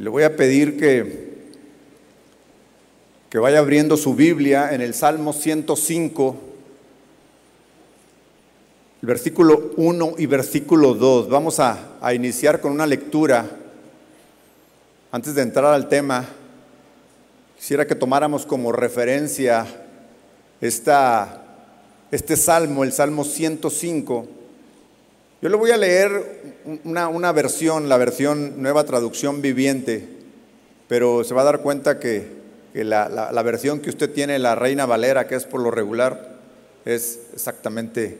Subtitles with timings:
[0.00, 1.28] Le voy a pedir que,
[3.28, 6.36] que vaya abriendo su Biblia en el Salmo 105,
[9.02, 11.28] el versículo 1 y versículo 2.
[11.28, 13.44] Vamos a, a iniciar con una lectura.
[15.12, 16.26] Antes de entrar al tema,
[17.58, 19.66] quisiera que tomáramos como referencia
[20.62, 21.42] esta,
[22.10, 24.28] este salmo, el Salmo 105.
[25.42, 26.52] Yo le voy a leer
[26.84, 30.06] una, una, versión, la versión Nueva Traducción Viviente,
[30.86, 32.26] pero se va a dar cuenta que,
[32.74, 36.36] la, la, versión que usted tiene, la Reina Valera, que es por lo regular,
[36.84, 38.18] es exactamente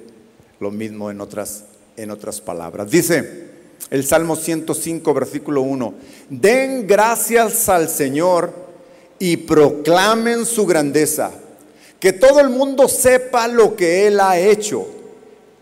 [0.61, 1.65] lo mismo en otras,
[1.99, 2.91] en otras palabras.
[2.91, 3.49] Dice
[3.91, 5.95] el Salmo 105, versículo 1,
[6.31, 8.51] den gracias al Señor
[9.19, 11.33] y proclamen su grandeza,
[11.99, 15.00] que todo el mundo sepa lo que Él ha hecho,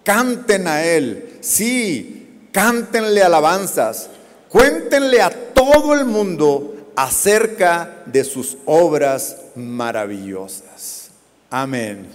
[0.09, 4.09] canten a Él Sí, cántenle alabanzas,
[4.49, 11.11] cuéntenle a todo el mundo acerca de sus obras maravillosas.
[11.51, 12.07] Amén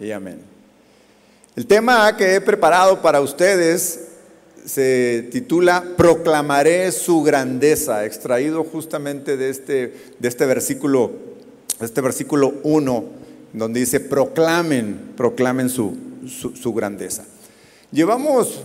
[0.00, 0.40] y amén.
[1.54, 4.08] El tema que he preparado para ustedes
[4.64, 11.12] se titula Proclamaré su grandeza, extraído justamente de este, de este versículo,
[11.80, 13.04] este versículo 1,
[13.52, 17.24] donde dice, proclamen, proclamen su, su, su grandeza.
[17.92, 18.62] Llevamos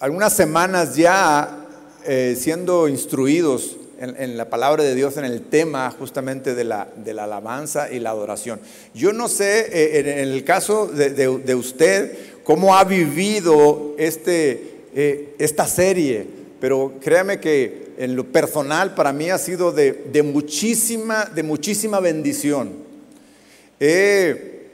[0.00, 1.66] algunas semanas ya
[2.06, 7.92] eh, siendo instruidos en, la palabra de Dios en el tema justamente de la, alabanza
[7.92, 8.58] y la adoración.
[8.94, 15.66] Yo no sé, eh, en, el caso de, usted, cómo ha vivido este, eh, esta
[15.66, 16.26] serie,
[16.58, 22.72] pero créame que en lo personal para mí ha sido de, muchísima, de muchísima bendición.
[23.78, 24.70] He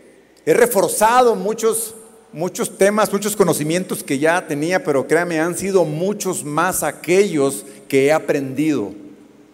[0.46, 1.96] reforzado muchos
[2.32, 8.06] muchos temas, muchos conocimientos que ya tenía, pero créame, han sido muchos más aquellos que
[8.06, 8.92] he aprendido,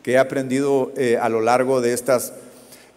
[0.03, 2.33] que he aprendido eh, a lo largo de estas,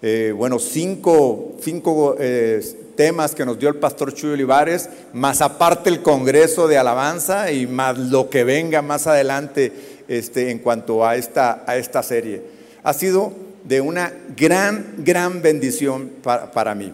[0.02, 2.62] eh, bueno, cinco, cinco eh,
[2.96, 7.68] temas que nos dio el pastor Chuy Olivares, más aparte el Congreso de Alabanza y
[7.68, 9.72] más lo que venga más adelante
[10.08, 12.42] este, en cuanto a esta, a esta serie.
[12.84, 13.32] Ha sido
[13.64, 16.92] de una gran, gran bendición para, para mí.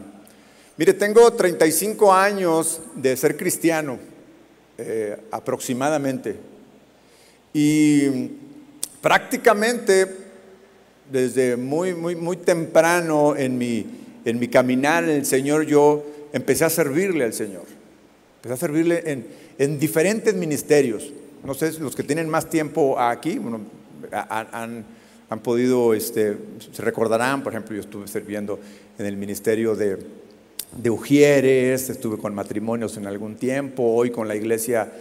[0.76, 4.00] Mire, tengo 35 años de ser cristiano,
[4.80, 6.36] eh, aproximadamente.
[7.54, 8.32] Y
[9.00, 10.08] prácticamente
[11.12, 13.86] desde muy, muy, muy temprano en mi,
[14.26, 16.04] en mi caminar en el Señor, yo
[16.34, 17.66] empecé a servirle al Señor.
[18.38, 19.28] Empecé a servirle en,
[19.60, 21.14] en diferentes ministerios.
[21.44, 23.62] No sé, los que tienen más tiempo aquí, bueno,
[24.12, 24.86] han,
[25.30, 26.36] han podido, este,
[26.72, 28.60] se recordarán, por ejemplo, yo estuve sirviendo
[28.98, 30.23] en el ministerio de
[30.78, 34.92] de Ujieres, estuve con matrimonios en algún tiempo, hoy con la iglesia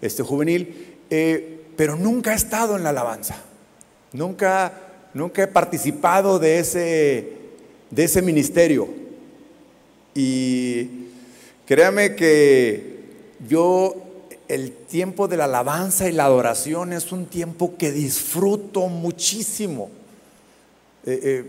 [0.00, 3.36] este, juvenil, eh, pero nunca he estado en la alabanza,
[4.12, 4.72] nunca,
[5.14, 7.32] nunca he participado de ese,
[7.90, 8.88] de ese ministerio.
[10.14, 10.88] Y
[11.66, 12.98] créame que
[13.46, 13.96] yo,
[14.48, 19.90] el tiempo de la alabanza y la adoración es un tiempo que disfruto muchísimo.
[21.04, 21.44] Eh, eh,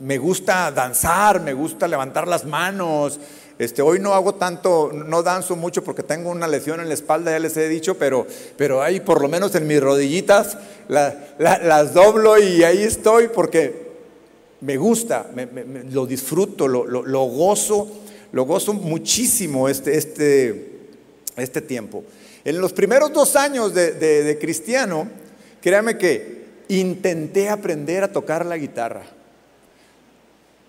[0.00, 3.18] me gusta danzar, me gusta levantar las manos.
[3.58, 7.30] Este, hoy no hago tanto, no danzo mucho porque tengo una lesión en la espalda,
[7.30, 11.58] ya les he dicho, pero, pero ahí por lo menos en mis rodillitas la, la,
[11.58, 13.92] las doblo y ahí estoy porque
[14.60, 15.26] me gusta,
[15.92, 17.88] lo disfruto, lo, gozo,
[18.32, 20.78] lo gozo muchísimo este, este,
[21.36, 22.02] este tiempo.
[22.44, 25.06] En los primeros dos años de, de, de cristiano,
[25.60, 29.04] créame que intenté aprender a tocar la guitarra.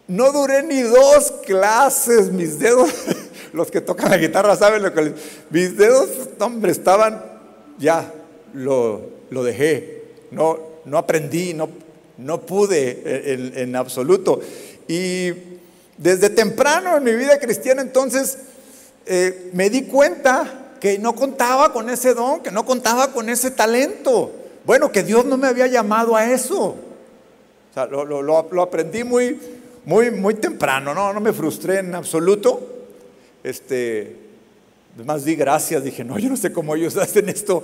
[0.07, 2.89] No duré ni dos clases, mis dedos,
[3.53, 5.13] los que tocan la guitarra saben lo que les,
[5.49, 7.23] mis dedos, hombre, estaban,
[7.79, 8.11] ya,
[8.53, 9.01] lo,
[9.31, 11.69] lo dejé, no, no aprendí, no,
[12.17, 14.39] no pude en, absoluto.
[14.87, 15.31] Y
[15.97, 18.37] desde temprano en mi vida cristiana entonces
[19.05, 23.49] eh, me di cuenta que no contaba con ese don, que no contaba con ese
[23.49, 24.31] talento.
[24.65, 26.75] Bueno, que Dios no me había llamado a eso.
[27.71, 29.39] O sea, lo, lo aprendí muy,
[29.85, 32.71] muy, muy temprano, no, no me frustré en absoluto.
[33.43, 34.15] Este,
[35.03, 37.63] más di gracias, dije, no, yo no sé cómo ellos hacen esto.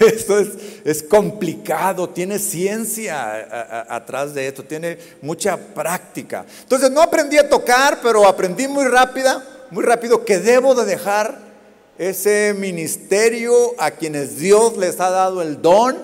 [0.00, 0.48] esto es,
[0.84, 6.46] es, complicado, tiene ciencia atrás de esto, tiene mucha práctica.
[6.62, 11.50] Entonces no aprendí a tocar, pero aprendí muy rápida, muy rápido que debo de dejar
[11.98, 15.98] ese ministerio a quienes Dios les ha dado el don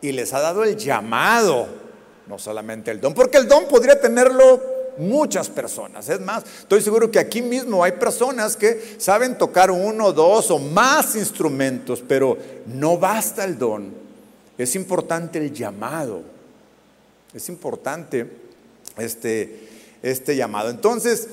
[0.00, 1.87] y les ha dado el llamado
[2.28, 4.60] no solamente el don, porque el don podría tenerlo
[4.98, 6.08] muchas personas.
[6.08, 10.58] Es más, estoy seguro que aquí mismo hay personas que saben tocar uno, dos o
[10.58, 12.36] más instrumentos, pero
[12.66, 13.92] no basta el don.
[14.58, 16.22] Es importante el llamado.
[17.32, 18.28] Es importante
[18.98, 19.68] este,
[20.02, 20.70] este llamado.
[20.70, 21.28] Entonces,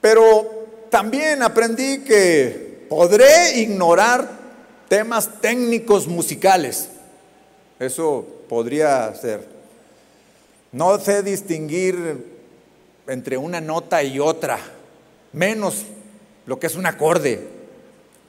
[0.00, 4.28] pero también aprendí que podré ignorar
[4.88, 6.88] temas técnicos musicales.
[7.78, 9.51] Eso podría ser.
[10.72, 12.26] No sé distinguir
[13.06, 14.58] entre una nota y otra,
[15.32, 15.84] menos
[16.46, 17.46] lo que es un acorde.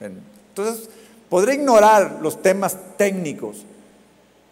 [0.01, 0.89] Entonces,
[1.29, 3.65] podré ignorar los temas técnicos,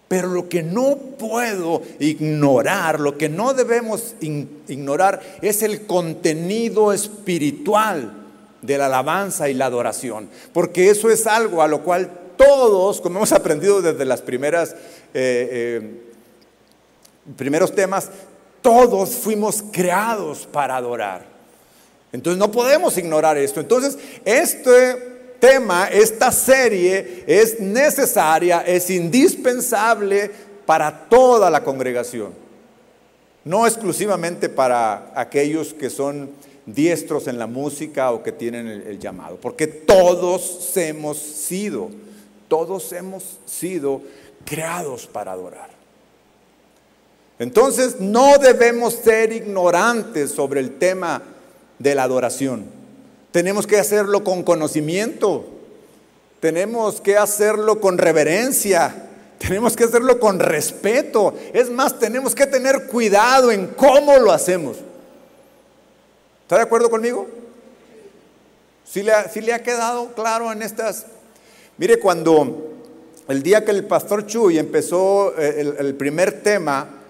[0.07, 8.13] pero lo que no puedo ignorar, lo que no debemos ignorar es el contenido espiritual
[8.61, 13.17] de la alabanza y la adoración, porque eso es algo a lo cual todos, como
[13.17, 14.75] hemos aprendido desde las primeras eh,
[15.13, 16.10] eh,
[17.35, 18.09] primeros temas,
[18.61, 21.25] todos fuimos creados para adorar.
[22.11, 23.59] Entonces no podemos ignorar esto.
[23.59, 30.31] Entonces, este tema, esta serie es necesaria, es indispensable
[30.65, 32.33] para toda la congregación.
[33.43, 36.29] No exclusivamente para aquellos que son
[36.65, 41.89] diestros en la música o que tienen el, llamado, porque todos hemos sido,
[42.47, 44.01] todos hemos sido
[44.45, 45.80] creados para adorar.
[47.41, 51.23] Entonces no debemos ser ignorantes sobre el tema
[51.79, 52.65] de la adoración.
[53.31, 55.47] Tenemos que hacerlo con conocimiento.
[56.39, 59.07] Tenemos que hacerlo con reverencia.
[59.39, 61.33] Tenemos que hacerlo con respeto.
[61.51, 64.77] Es más, tenemos que tener cuidado en cómo lo hacemos.
[66.43, 67.27] ¿Está de acuerdo conmigo?
[68.85, 71.07] Si le, ha quedado claro en estas...
[71.79, 72.75] Mire, cuando
[73.27, 77.00] el día que el pastor Chuy empezó eh, el primer tema,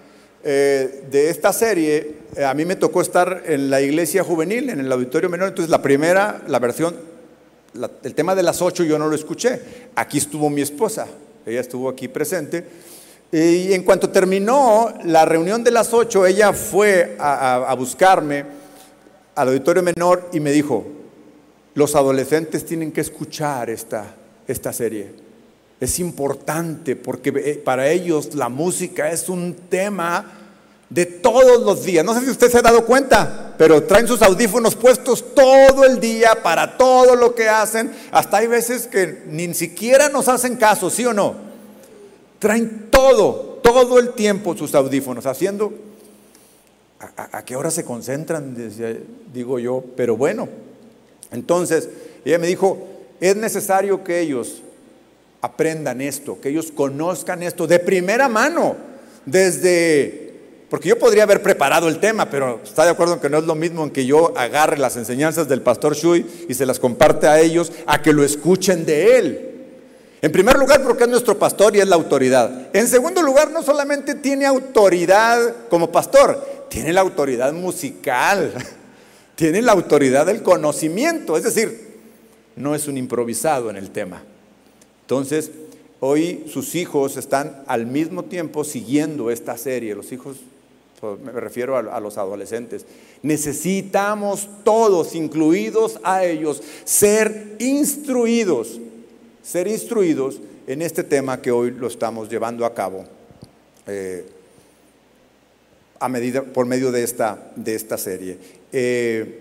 [0.44, 4.80] eh, de esta serie, eh, a mí me tocó estar en la iglesia juvenil, en
[4.80, 6.96] el auditorio menor, entonces la primera, la versión,
[8.02, 9.60] el tema de las ocho yo no lo escuché.
[9.94, 11.06] Aquí estuvo mi esposa,
[11.46, 12.64] ella estuvo aquí presente.
[13.30, 18.44] Y en cuanto terminó la reunión de las ocho, ella fue a, buscarme
[19.34, 20.84] al auditorio menor y me dijo,
[21.74, 24.14] los adolescentes tienen que escuchar esta,
[24.46, 25.21] esta serie
[25.82, 30.24] es importante porque eh, para ellos la música es un tema
[30.88, 32.04] de todos los días.
[32.04, 35.98] No sé si usted se ha dado cuenta, pero traen sus audífonos puestos todo el
[35.98, 37.90] día para todo lo que hacen.
[38.12, 41.34] Hasta hay veces que ni siquiera nos hacen caso, ¿sí o no?
[42.38, 45.72] Traen todo, todo el tiempo sus audífonos, haciendo...
[47.16, 48.56] ¿A, qué hora se concentran?
[49.34, 50.48] Digo yo, pero bueno.
[51.32, 51.88] Entonces,
[52.24, 52.78] ella me dijo,
[53.18, 54.62] es necesario que ellos
[55.42, 58.76] aprendan esto, que ellos conozcan esto de primera mano,
[59.26, 60.30] desde...
[60.70, 63.44] Porque yo podría haber preparado el tema, pero está de acuerdo en que no es
[63.44, 67.26] lo mismo en que yo agarre las enseñanzas del pastor Shui y se las comparte
[67.26, 69.48] a ellos, a que lo escuchen de él.
[70.22, 72.68] En primer lugar, porque es nuestro pastor y es la autoridad.
[72.72, 78.54] En segundo lugar, no solamente tiene autoridad como pastor, tiene la autoridad musical,
[79.34, 81.98] tiene la autoridad del conocimiento, es decir,
[82.56, 84.22] no es un improvisado en el tema.
[85.02, 85.50] Entonces,
[86.00, 90.38] hoy sus hijos están al mismo tiempo siguiendo esta serie, los hijos,
[91.22, 92.86] me refiero a, los adolescentes.
[93.22, 98.80] Necesitamos todos, incluidos a ellos, ser instruidos,
[99.42, 103.04] ser instruidos en este tema que hoy lo estamos llevando a cabo.
[103.86, 104.24] Eh,
[106.02, 108.36] a medida, por medio de esta, de esta serie.
[108.72, 109.40] Eh,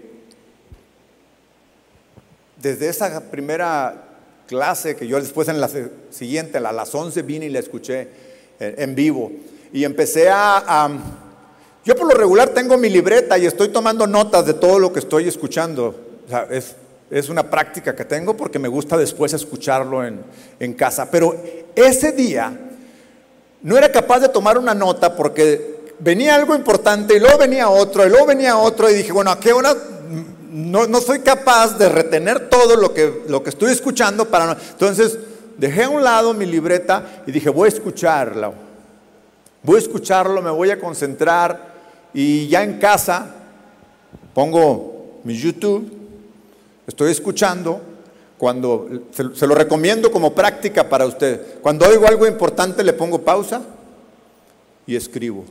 [2.62, 4.11] desde esa primera
[4.52, 5.70] clase que yo después en la
[6.10, 8.10] siguiente, a las 11 vine y la escuché
[8.60, 9.32] en vivo.
[9.72, 10.90] Y empecé a,
[11.86, 15.00] Yo por lo regular tengo mi libreta y estoy tomando notas de todo lo que
[15.00, 16.20] estoy escuchando.
[16.50, 16.76] es,
[17.10, 20.20] es, una práctica que tengo porque me gusta después escucharlo en,
[20.60, 21.10] en casa.
[21.10, 21.42] Pero
[21.74, 22.52] ese día
[23.62, 28.06] no era capaz de tomar una nota porque venía algo importante y luego venía otro
[28.06, 29.74] y luego venía otro y dije, bueno, ¿a qué hora
[30.52, 35.18] no, soy capaz de retener todo lo que, lo que estoy escuchando para Entonces
[35.58, 38.54] dejé a un lado mi libreta y dije, voy a escucharlo.
[39.64, 41.72] Voy a escucharlo, me voy a concentrar
[42.14, 43.34] y ya en casa
[44.34, 45.90] pongo mi YouTube,
[46.86, 47.82] estoy escuchando.
[48.38, 51.60] Cuando se, lo recomiendo como práctica para usted.
[51.62, 53.62] Cuando oigo algo importante le pongo pausa
[54.88, 55.46] y escribo.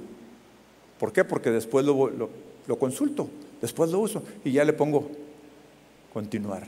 [0.98, 1.24] ¿Por qué?
[1.24, 3.28] Porque después lo consulto.
[3.60, 5.10] Después lo uso y ya le pongo
[6.12, 6.66] continuar.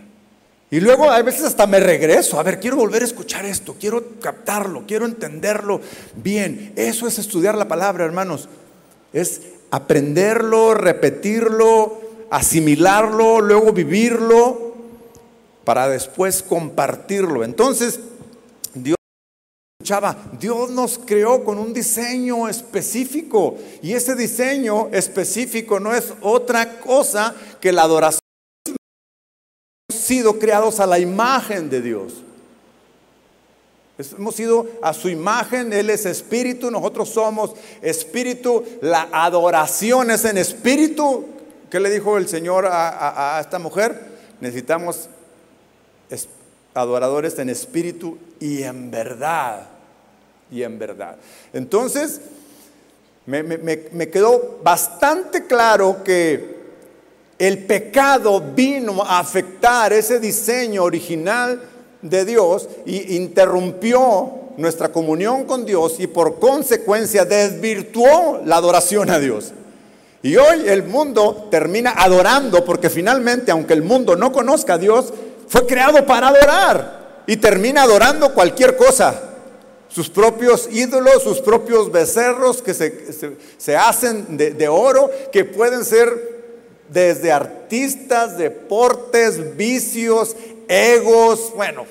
[0.70, 4.18] Y luego a veces hasta me regreso, a ver, quiero volver a escuchar esto, quiero
[4.20, 5.82] captarlo, quiero entenderlo
[6.16, 6.72] bien.
[6.76, 8.48] Eso es estudiar la palabra, hermanos.
[9.12, 14.72] Es aprenderlo, repetirlo, asimilarlo, luego vivirlo,
[15.64, 17.44] para después compartirlo.
[17.44, 18.00] Entonces,
[20.38, 27.34] Dios nos creó con un diseño específico y ese diseño específico no es otra cosa
[27.60, 28.20] que la adoración.
[29.88, 32.14] Hemos sido creados a la imagen de Dios.
[33.98, 40.38] Hemos sido a su imagen, Él es espíritu, nosotros somos espíritu, la adoración es en
[40.38, 41.26] espíritu.
[41.70, 44.12] ¿Qué le dijo el Señor a, esta mujer?
[44.40, 45.08] Necesitamos
[46.74, 49.66] adoradores en espíritu y en verdad.
[50.50, 51.16] Y en verdad.
[51.52, 52.20] Entonces,
[53.26, 56.62] me, quedó bastante claro que
[57.38, 61.62] el pecado vino a afectar ese diseño original
[62.02, 69.18] de Dios y interrumpió nuestra comunión con Dios y por consecuencia desvirtuó la adoración a
[69.18, 69.52] Dios.
[70.22, 75.12] Y hoy el mundo termina adorando porque finalmente, aunque el mundo no conozca a Dios,
[75.52, 79.20] fue creado para adorar y termina adorando cualquier cosa.
[79.86, 86.08] Sus propios ídolos, sus propios becerros que se, hacen de, de oro, que pueden ser
[86.88, 90.34] desde artistas, deportes, vicios,
[90.68, 91.84] egos, bueno,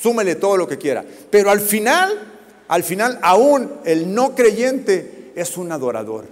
[0.00, 1.04] súmele todo lo que quiera.
[1.30, 2.32] Pero al final,
[2.66, 6.24] al final, aún el no creyente es un adorador.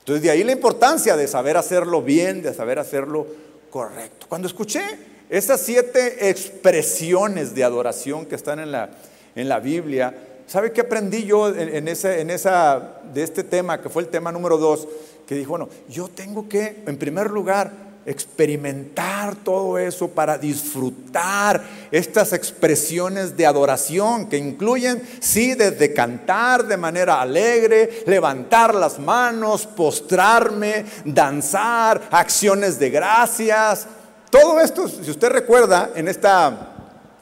[0.00, 3.26] Entonces de ahí la importancia de saber hacerlo bien, de saber hacerlo
[3.70, 4.26] correcto.
[4.28, 8.90] Cuando escuché esas siete expresiones de adoración que están en la,
[9.34, 10.14] en la Biblia,
[10.46, 14.58] ¿sabe qué aprendí yo en, en esa, de este tema, que fue el tema número
[14.58, 14.86] dos?
[15.26, 17.72] Que dijo, bueno, yo tengo que, en primer lugar,
[18.06, 26.76] experimentar todo eso para disfrutar estas expresiones de adoración que incluyen, sí, desde cantar de
[26.76, 33.88] manera alegre, levantar las manos, postrarme, danzar, acciones de gracias.
[34.34, 36.72] Todo esto, si usted recuerda, en esta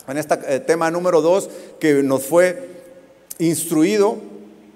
[0.08, 2.70] en este tema número dos que nos fue
[3.38, 4.16] instruido,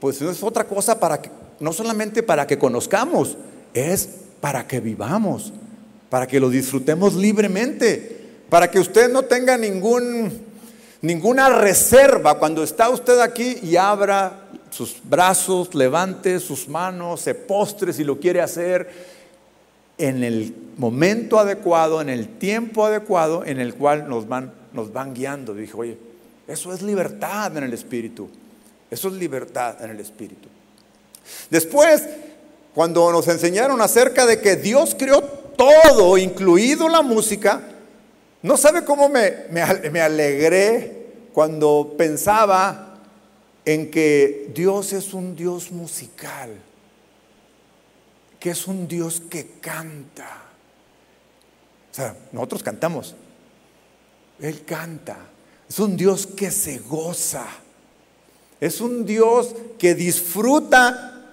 [0.00, 3.38] pues no es otra cosa para que, no solamente para que conozcamos,
[3.72, 4.08] es
[4.42, 5.54] para que vivamos
[6.10, 8.16] para que lo disfrutemos libremente,
[8.48, 10.30] para que usted no tenga ningún,
[11.02, 12.38] ninguna reserva.
[12.38, 18.20] Cuando está usted aquí y abra sus brazos, levante sus manos, se postre si lo
[18.20, 19.16] quiere hacer
[19.98, 25.14] en el momento adecuado, en el tiempo adecuado en el cual nos van, nos van
[25.14, 25.54] guiando.
[25.54, 25.98] Dije, oye,
[26.46, 28.28] eso es libertad en el Espíritu.
[28.90, 30.48] Eso es libertad en el Espíritu.
[31.50, 32.06] Después,
[32.74, 37.62] cuando nos enseñaron acerca de que Dios creó todo, incluido la música,
[38.42, 42.98] no sabe cómo me, me, alegré cuando pensaba
[43.64, 46.50] en que Dios es un Dios musical,
[48.38, 50.45] que es un Dios que canta.
[51.96, 53.14] Sea, nosotros cantamos,
[54.38, 55.16] Él canta,
[55.66, 57.46] es un Dios que se goza,
[58.60, 61.24] es un Dios que disfruta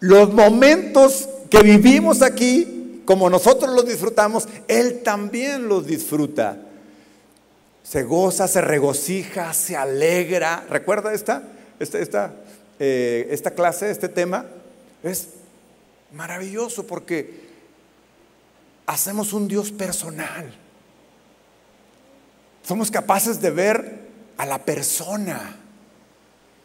[0.00, 6.58] los momentos que vivimos aquí como nosotros los disfrutamos, Él también los disfruta.
[7.82, 10.66] Se goza, se regocija, se alegra.
[10.68, 11.42] ¿Recuerda esta,
[11.80, 12.34] esta, esta,
[12.78, 14.44] eh, esta clase, este tema?
[15.02, 15.28] Es
[16.12, 17.45] maravilloso porque
[18.86, 20.52] hacemos un Dios personal.
[22.62, 25.56] Somos capaces de ver a la persona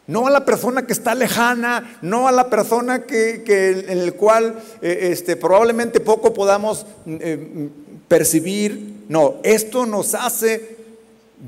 [0.06, 4.60] no a la persona que está lejana, no a la persona que, en el cual
[4.82, 7.68] eh, este, probablemente poco podamos eh,
[8.08, 9.04] percibir.
[9.08, 10.76] No, esto nos hace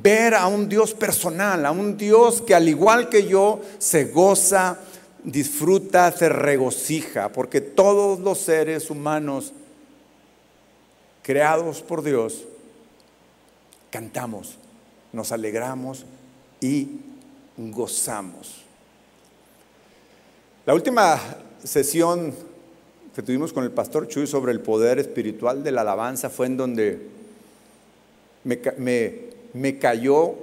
[0.03, 4.79] ver a un Dios personal, a un Dios que al igual que yo se goza,
[5.25, 9.53] disfruta, se regocija, porque todos los seres humanos
[11.25, 12.45] creados por Dios
[13.91, 14.59] cantamos,
[15.13, 16.05] nos alegramos
[16.61, 17.01] y
[17.57, 18.63] gozamos.
[20.67, 21.21] La última
[21.63, 22.33] sesión
[23.15, 26.57] que tuvimos con el pastor Chuy sobre el poder espiritual de la alabanza fue en
[26.57, 27.09] donde
[28.45, 30.35] me, cayó,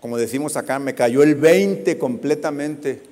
[0.00, 3.02] como decimos acá, me cayó el 20 completamente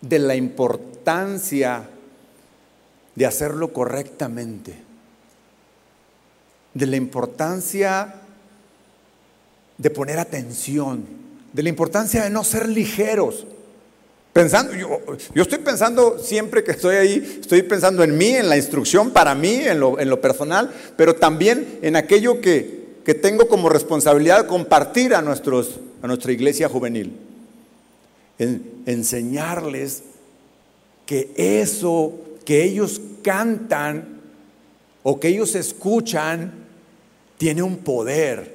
[0.00, 1.88] de la importancia
[3.14, 4.91] de hacerlo correctamente,
[6.74, 8.14] de la importancia
[9.78, 13.46] de poner atención de la importancia de no ser ligeros.
[14.32, 19.10] Pensando, yo, estoy pensando siempre que estoy ahí, estoy pensando en mí, en la instrucción
[19.10, 24.46] para mí, en lo, personal, pero también en aquello que, que, tengo como responsabilidad de
[24.48, 27.12] compartir a, nuestros, a nuestra iglesia juvenil.
[28.38, 30.02] En enseñarles
[31.04, 32.14] que eso
[32.46, 34.22] que ellos cantan
[35.02, 36.61] o que ellos escuchan
[37.42, 38.54] tiene un poder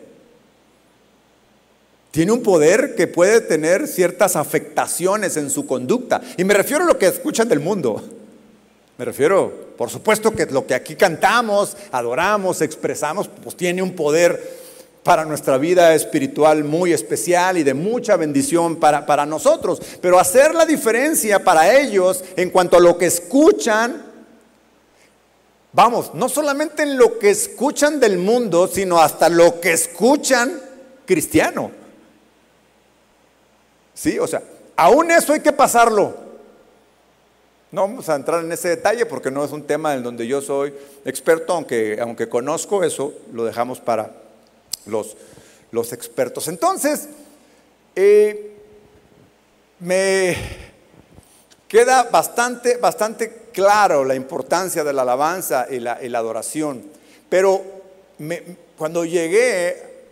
[2.10, 6.22] Tiene un poder que puede tener ciertas afectaciones en su conducta.
[6.38, 8.02] Y me refiero a lo que escuchan del mundo.
[8.98, 14.58] Me refiero, por supuesto que lo que aquí cantamos, adoramos, expresamos, pues tiene un poder
[15.04, 19.82] para nuestra vida espiritual muy especial y de mucha bendición para, para nosotros.
[20.02, 24.07] Pero hacer la diferencia para ellos en cuanto a lo que escuchan,
[25.78, 30.60] vamos, no solamente en lo que escuchan del mundo, sino hasta lo que escuchan
[31.06, 31.70] cristiano.
[33.94, 34.42] Sí, o sea,
[34.76, 36.16] aún eso hay que pasarlo.
[37.72, 40.42] No vamos a entrar en ese detalle porque no es un tema en donde yo
[40.42, 40.74] soy
[41.06, 44.14] experto, aunque, aunque conozco eso, lo dejamos para
[44.88, 45.16] los,
[45.70, 46.48] los expertos.
[46.48, 47.08] Entonces,
[47.96, 48.58] eh,
[49.80, 50.38] me
[51.68, 56.84] queda bastante, bastante claro la importancia de la alabanza y la, adoración,
[57.28, 57.60] pero
[58.78, 60.06] cuando llegué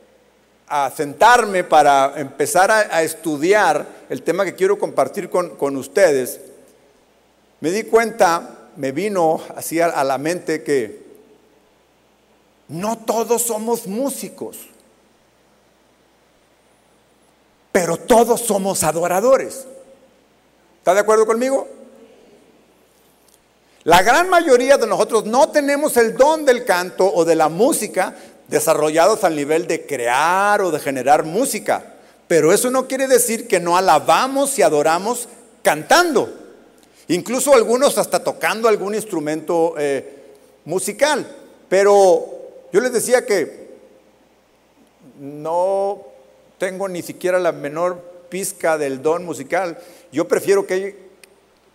[0.67, 6.39] a sentarme para empezar a, estudiar el tema que quiero compartir con, ustedes,
[7.59, 11.05] me di cuenta, me vino así a, la mente que
[12.69, 14.57] no todos somos músicos,
[17.71, 19.67] pero todos somos adoradores.
[20.79, 21.84] ¿Está de acuerdo conmigo?
[23.85, 28.15] La gran mayoría de nosotros no tenemos el don del canto o de la música,
[28.47, 31.93] desarrollados al nivel de crear o de generar música.
[32.27, 35.29] Pero eso no quiere decir que no alabamos y adoramos
[35.61, 36.33] cantando.
[37.09, 40.33] Incluso algunos hasta tocando algún instrumento eh,
[40.65, 41.23] musical.
[41.69, 42.25] Pero
[42.73, 43.69] yo les decía que
[45.19, 46.01] no
[46.57, 49.77] tengo ni siquiera la menor pizca del don musical.
[50.11, 50.97] Yo prefiero que,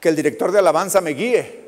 [0.00, 1.59] que el director de alabanza me guíe.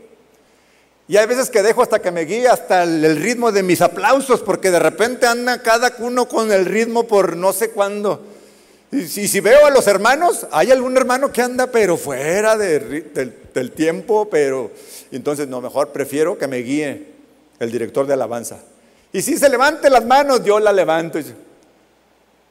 [1.13, 4.41] Y hay veces que dejo hasta que me guíe hasta el, ritmo de mis aplausos,
[4.41, 8.23] porque de repente anda cada uno con el ritmo por no sé cuándo.
[8.91, 14.31] Y si, veo a los hermanos, hay algún hermano que anda pero fuera del, tiempo,
[14.31, 14.71] pero
[15.11, 17.09] entonces no, mejor prefiero que me guíe
[17.59, 18.61] el director de alabanza.
[19.13, 21.19] Y si se levante las manos, yo la levanto.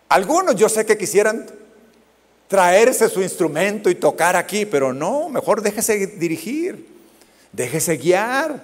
[0.09, 1.47] Algunos yo sé que quisieran
[2.47, 6.90] traerse su instrumento y tocar aquí, pero no, mejor déjese dirigir.
[7.51, 8.61] Déjese guiar.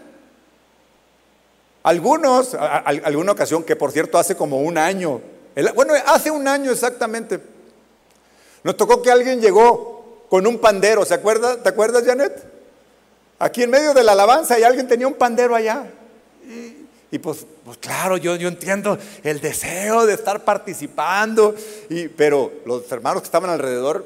[1.83, 5.21] Algunos, alguna ocasión que por cierto hace como un año,
[5.73, 7.39] bueno, hace un año exactamente,
[8.63, 11.61] nos tocó que alguien llegó con un pandero, ¿se acuerda?
[11.63, 12.43] ¿Te acuerdas, Janet?
[13.39, 15.85] Aquí en medio de la alabanza y alguien tenía un pandero allá.
[17.09, 21.55] Y, pues, pues, claro, yo, yo entiendo el deseo de estar participando,
[22.17, 24.05] pero los hermanos que estaban alrededor,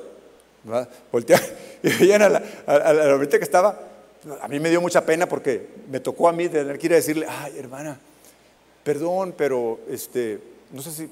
[1.11, 1.45] volteaban
[1.83, 3.79] y veían a la, a que estaba,
[4.41, 6.97] a mí me dio mucha pena porque me tocó a mí tener que ir a
[6.97, 7.99] decirle, ay hermana,
[8.83, 10.39] perdón, pero este,
[10.71, 11.09] no sé si,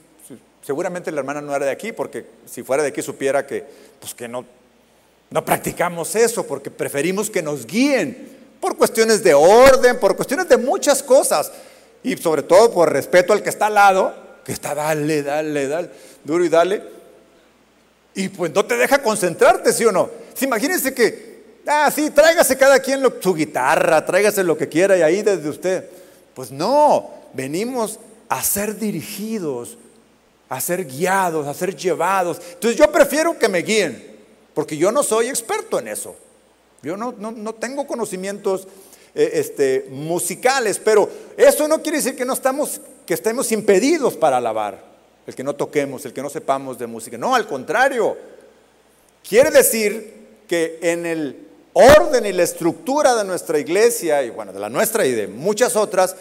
[0.61, 3.65] seguramente la hermana no era de aquí, porque si fuera de aquí supiera que,
[3.99, 4.45] pues que no,
[5.29, 10.57] no practicamos eso, porque preferimos que nos guíen por cuestiones de orden, por cuestiones de
[10.57, 11.51] muchas cosas,
[12.03, 14.13] y sobre todo por respeto al que está al lado,
[14.45, 15.89] que está dale, dale, dale,
[16.23, 16.83] duro y dale,
[18.15, 20.09] y pues no te deja concentrarte, ¿sí o no?
[20.41, 21.28] imagínense que
[21.71, 25.87] Ah, sí, tráigase cada quien su guitarra, tráigase lo que quiera y ahí desde usted.
[26.33, 29.77] Pues no, venimos a ser dirigidos,
[30.49, 32.41] a ser guiados, a ser llevados.
[32.53, 34.17] Entonces yo prefiero que me guíen,
[34.55, 36.15] porque yo no soy experto en eso.
[36.81, 38.67] Yo no, no, tengo conocimientos
[39.13, 44.37] eh, este, musicales, pero eso no quiere decir que no estamos, que estemos impedidos para
[44.37, 44.83] alabar,
[45.27, 47.15] el que no toquemos, el que no sepamos de música.
[47.15, 48.17] No, al contrario,
[49.21, 50.15] quiere decir
[50.47, 51.48] que en el
[51.79, 55.75] orden y la estructura de nuestra iglesia, y bueno, de la nuestra y de muchas
[55.75, 56.15] otras,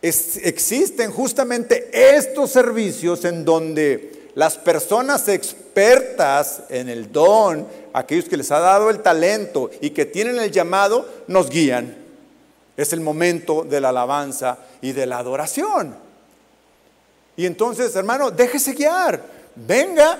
[0.00, 8.50] existen justamente estos servicios en donde las personas expertas en el don, aquellos que les
[8.52, 11.96] ha dado el talento y que tienen el llamado, nos guían.
[12.76, 15.96] Es el momento de la alabanza y de la adoración.
[17.36, 19.20] Y entonces, hermano, déjese guiar,
[19.56, 20.18] venga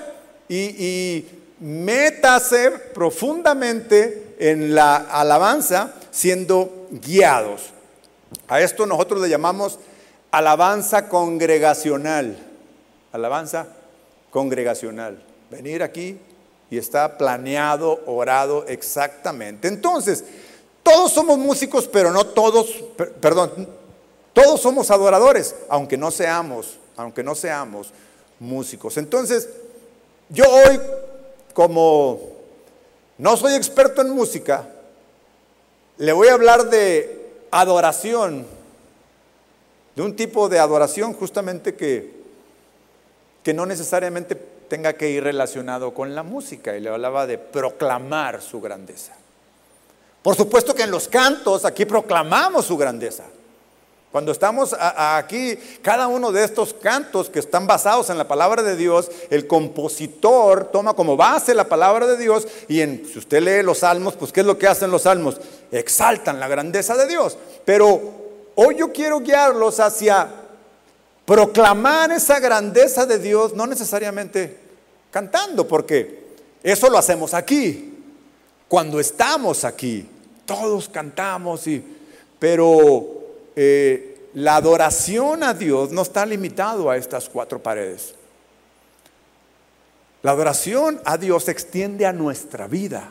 [0.49, 1.27] y, y
[1.59, 7.69] métase profundamente en la alabanza siendo guiados.
[8.47, 9.77] A esto nosotros le llamamos
[10.31, 12.37] alabanza congregacional.
[13.11, 13.67] Alabanza
[14.31, 15.21] congregacional.
[15.51, 16.17] Venir aquí
[16.71, 19.67] y está planeado, orado exactamente.
[19.67, 20.23] Entonces,
[20.83, 22.83] todos somos músicos, pero no todos,
[23.19, 23.67] perdón,
[24.33, 27.91] todos somos adoradores, aunque no seamos, aunque no seamos
[28.39, 28.97] músicos.
[28.97, 29.49] Entonces,
[30.29, 30.79] yo hoy
[31.53, 32.28] como
[33.19, 34.67] no soy experto en música,
[35.97, 38.47] le voy a hablar de adoración,
[39.95, 42.13] de un tipo de adoración justamente que,
[43.43, 48.41] que no necesariamente tenga que ir relacionado con la música y le hablaba de proclamar
[48.41, 49.13] su grandeza.
[50.21, 53.25] Por supuesto que en los cantos aquí proclamamos su grandeza.
[54.11, 58.75] Cuando estamos aquí, cada uno de estos cantos que están basados en la palabra de
[58.75, 63.63] Dios, el compositor toma como base la palabra de Dios y en, si usted lee
[63.63, 65.39] los salmos, pues ¿qué es lo que hacen los salmos?
[65.71, 67.37] Exaltan la grandeza de Dios.
[67.65, 68.01] Pero
[68.55, 70.27] hoy yo quiero guiarlos hacia
[71.23, 74.57] proclamar esa grandeza de Dios, no necesariamente
[75.11, 76.29] cantando, porque
[76.63, 77.93] eso lo hacemos aquí,
[78.67, 80.09] cuando estamos aquí.
[80.47, 81.83] Todos cantamos y,
[82.39, 83.18] pero
[83.61, 88.15] eh, la adoración a Dios no está limitado a estas cuatro paredes.
[90.21, 93.09] La adoración a Dios se extiende a nuestra vida.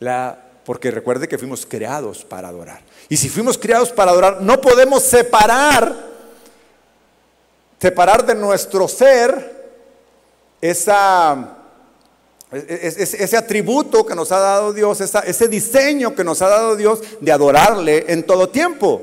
[0.00, 2.80] La, porque recuerde que fuimos creados para adorar.
[3.08, 5.94] Y si fuimos creados para adorar, no podemos separar,
[7.80, 9.70] separar de nuestro ser
[10.60, 11.57] esa
[12.50, 17.32] ese atributo que nos ha dado Dios, ese diseño que nos ha dado Dios de
[17.32, 19.02] adorarle en todo tiempo,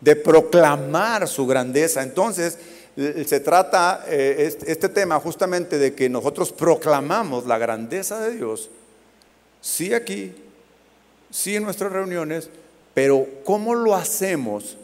[0.00, 2.02] de proclamar su grandeza.
[2.02, 2.58] Entonces,
[2.96, 8.70] se trata eh, este tema justamente de que nosotros proclamamos la grandeza de Dios,
[9.60, 10.34] sí aquí,
[11.30, 12.50] sí en nuestras reuniones,
[12.92, 14.76] pero ¿cómo lo hacemos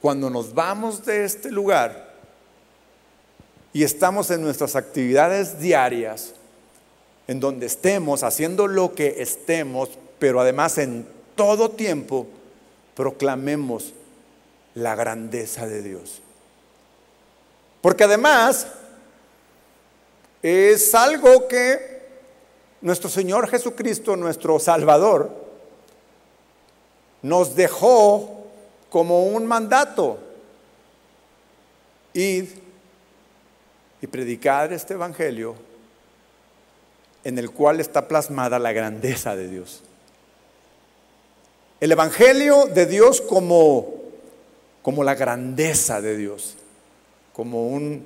[0.00, 2.14] cuando nos vamos de este lugar
[3.72, 6.34] y estamos en nuestras actividades diarias?
[7.26, 12.26] En donde estemos, haciendo lo que estemos, pero además en todo tiempo
[12.94, 13.92] proclamemos
[14.74, 16.20] la grandeza de Dios.
[17.80, 18.66] Porque además
[20.42, 22.02] es algo que
[22.80, 25.30] nuestro Señor Jesucristo, nuestro Salvador,
[27.22, 28.44] nos dejó
[28.90, 30.18] como un mandato.
[32.12, 32.62] Ir
[34.00, 35.56] y predicar este Evangelio
[37.24, 39.82] en el cual está plasmada la grandeza de Dios.
[41.80, 43.94] El Evangelio de Dios como,
[44.82, 46.54] como la grandeza de Dios,
[47.32, 48.04] como un,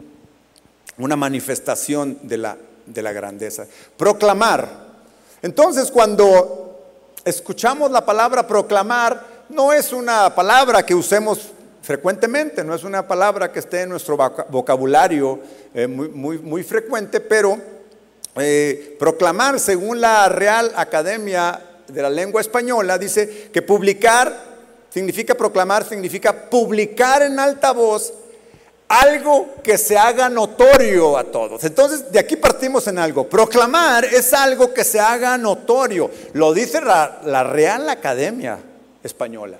[0.97, 3.67] una manifestación de la, de la grandeza.
[3.97, 4.89] Proclamar.
[5.43, 6.81] Entonces cuando
[7.25, 11.51] escuchamos la palabra proclamar, no es una palabra que usemos
[11.83, 14.17] frecuentemente, no es una palabra que esté en nuestro
[14.51, 15.41] vocabulario
[15.75, 17.59] eh, muy, muy, muy frecuente, pero
[18.40, 24.48] eh, proclamar, según la Real Academia de la Lengua Española, dice que publicar
[24.90, 28.12] significa proclamar, significa publicar en alta voz
[28.88, 31.62] algo que se haga notorio a todos.
[31.64, 33.29] Entonces, de aquí partimos en algo.
[33.29, 36.11] Proclamar es algo que se haga notorio.
[36.33, 38.59] Lo dice la, la Real Academia
[39.03, 39.59] Española.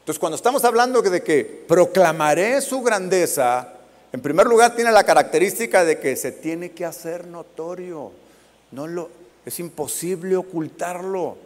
[0.00, 3.74] Entonces, cuando estamos hablando de que proclamaré su grandeza,
[4.12, 8.12] en primer lugar, tiene la característica de que se tiene que hacer notorio.
[8.70, 9.10] No lo,
[9.44, 11.36] es imposible ocultarlo.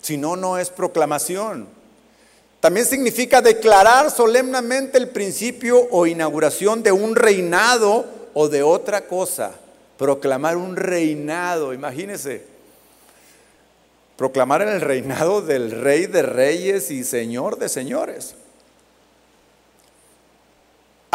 [0.00, 1.68] Si no, no es proclamación.
[2.60, 9.52] También significa declarar solemnemente el principio o inauguración de un reinado o de otra cosa.
[9.98, 12.44] Proclamar un reinado, imagínense.
[14.16, 18.34] Proclamar el reinado del rey de reyes y señor de señores.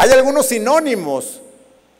[0.00, 1.40] Hay algunos sinónimos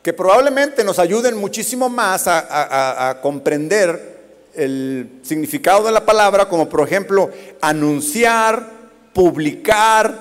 [0.05, 4.19] que probablemente nos ayuden muchísimo más a, comprender
[4.55, 7.29] el significado de la palabra, como por ejemplo
[7.61, 8.71] anunciar,
[9.13, 10.15] publicar,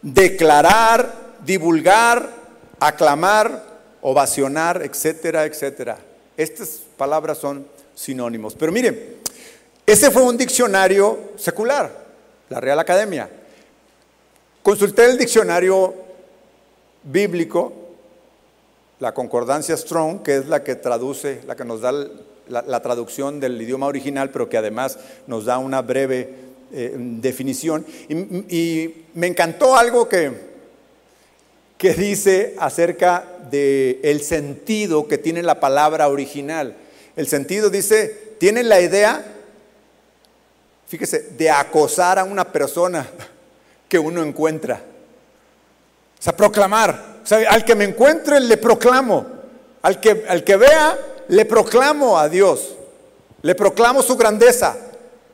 [0.00, 1.12] declarar,
[1.44, 2.30] divulgar,
[2.80, 3.62] aclamar,
[4.00, 5.98] ovacionar, etcétera, etcétera.
[6.34, 8.54] Estas palabras son sinónimos.
[8.54, 9.18] Pero miren,
[9.84, 11.92] ese fue un diccionario secular,
[12.48, 13.28] la Real Academia.
[14.62, 16.07] Consulté el diccionario
[17.10, 17.72] bíblico,
[19.00, 21.92] la concordancia Strong, que es la que traduce, la que nos da
[22.48, 26.34] la, traducción del idioma original, pero que además nos da una breve
[26.72, 27.84] eh, definición.
[28.08, 30.32] Y, me encantó algo que,
[31.76, 36.76] que dice acerca del el sentido que tiene la palabra original.
[37.16, 39.24] El sentido dice, tiene la idea,
[40.86, 43.08] fíjese, de acosar a una persona
[43.88, 44.82] que uno encuentra.
[46.18, 47.18] O sea, proclamar.
[47.22, 49.26] O sea, al que me encuentre le proclamo.
[49.82, 52.74] Al que, al que vea, le proclamo a Dios.
[53.42, 54.76] Le proclamo su grandeza.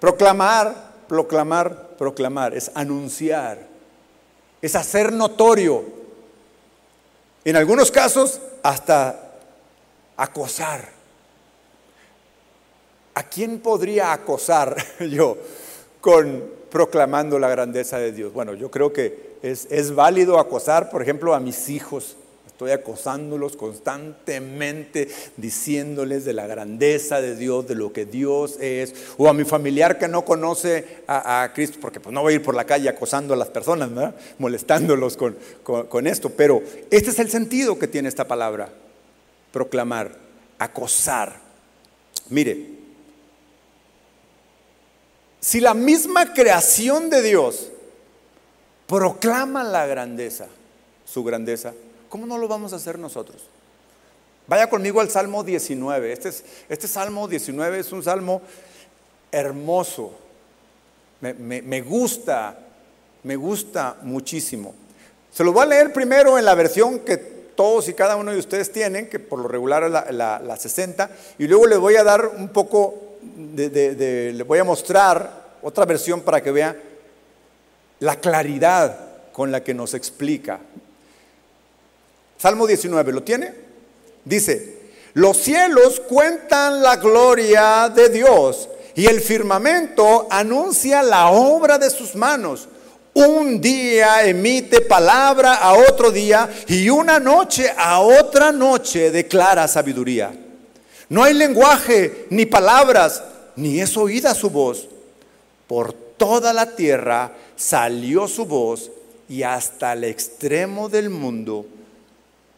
[0.00, 2.54] Proclamar, proclamar, proclamar.
[2.54, 3.58] Es anunciar.
[4.60, 5.84] Es hacer notorio.
[7.44, 9.32] En algunos casos, hasta
[10.16, 10.88] acosar.
[13.14, 15.38] ¿A quién podría acosar yo
[16.00, 18.32] con proclamando la grandeza de Dios?
[18.32, 22.16] Bueno, yo creo que es, válido acosar, por ejemplo, a mis hijos.
[22.46, 28.94] Estoy acosándolos constantemente, diciéndoles de la grandeza de Dios, de lo que Dios es.
[29.18, 32.42] O a mi familiar que no conoce a, Cristo, porque pues no voy a ir
[32.42, 33.90] por la calle acosando a las personas,
[34.38, 36.30] molestándolos con, con esto.
[36.30, 38.70] Pero este es el sentido que tiene esta palabra,
[39.52, 40.16] proclamar,
[40.58, 41.40] acosar.
[42.30, 42.68] Mire,
[45.40, 47.72] si la misma creación de Dios
[48.86, 50.46] proclama la grandeza,
[51.04, 51.72] su grandeza,
[52.14, 53.42] ¿Cómo no lo vamos a hacer nosotros?
[54.46, 56.12] Vaya conmigo al Salmo 19.
[56.12, 58.40] Este, es, este Salmo 19 es un salmo
[59.32, 60.12] hermoso.
[61.20, 62.56] Me, gusta,
[63.24, 64.76] me gusta muchísimo.
[65.32, 68.38] Se lo voy a leer primero en la versión que todos y cada uno de
[68.38, 72.28] ustedes tienen, que por lo regular es la, 60, y luego les voy a dar
[72.28, 76.76] un poco, de, les voy a mostrar otra versión para que vean
[78.00, 78.98] la claridad
[79.32, 80.60] con la que nos explica.
[82.38, 83.52] Salmo 19, ¿lo tiene?
[84.24, 84.78] Dice,
[85.14, 92.14] los cielos cuentan la gloria de Dios y el firmamento anuncia la obra de sus
[92.14, 92.68] manos.
[93.14, 100.32] Un día emite palabra a otro día y una noche a otra noche declara sabiduría.
[101.08, 103.22] No hay lenguaje ni palabras,
[103.56, 104.88] ni es oída su voz.
[105.68, 107.30] Por toda la tierra
[107.64, 108.90] salió su voz
[109.26, 111.64] y hasta el extremo del mundo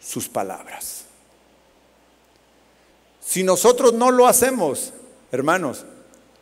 [0.01, 1.05] sus palabras.
[3.25, 4.93] Si nosotros no lo hacemos,
[5.31, 5.85] hermanos,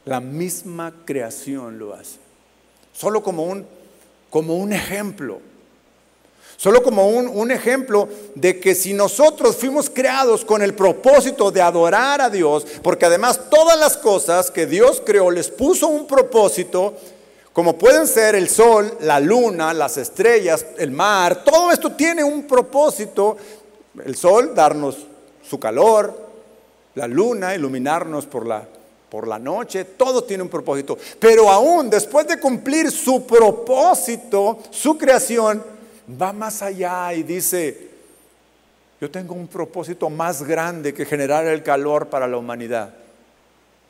[0.06, 2.16] la misma creación lo hace.
[2.94, 3.66] Solo como un,
[4.30, 5.40] como un ejemplo.
[6.56, 11.60] Solo como un, un, ejemplo de que si nosotros fuimos creados con el propósito de
[11.60, 16.94] adorar a Dios, porque además todas las cosas que Dios creó les puso un propósito,
[17.54, 22.48] como pueden ser el sol, la luna, las estrellas, el mar, todo esto tiene un
[22.48, 23.36] propósito.
[24.04, 25.06] El sol, darnos
[25.40, 26.18] su calor,
[26.96, 28.66] la luna, iluminarnos por la,
[29.08, 30.98] por la noche, todo tiene un propósito.
[31.20, 35.62] Pero aún después de cumplir su propósito, su creación,
[36.20, 37.88] va más allá y dice,
[39.00, 42.92] yo tengo un propósito más grande que generar el calor para la humanidad,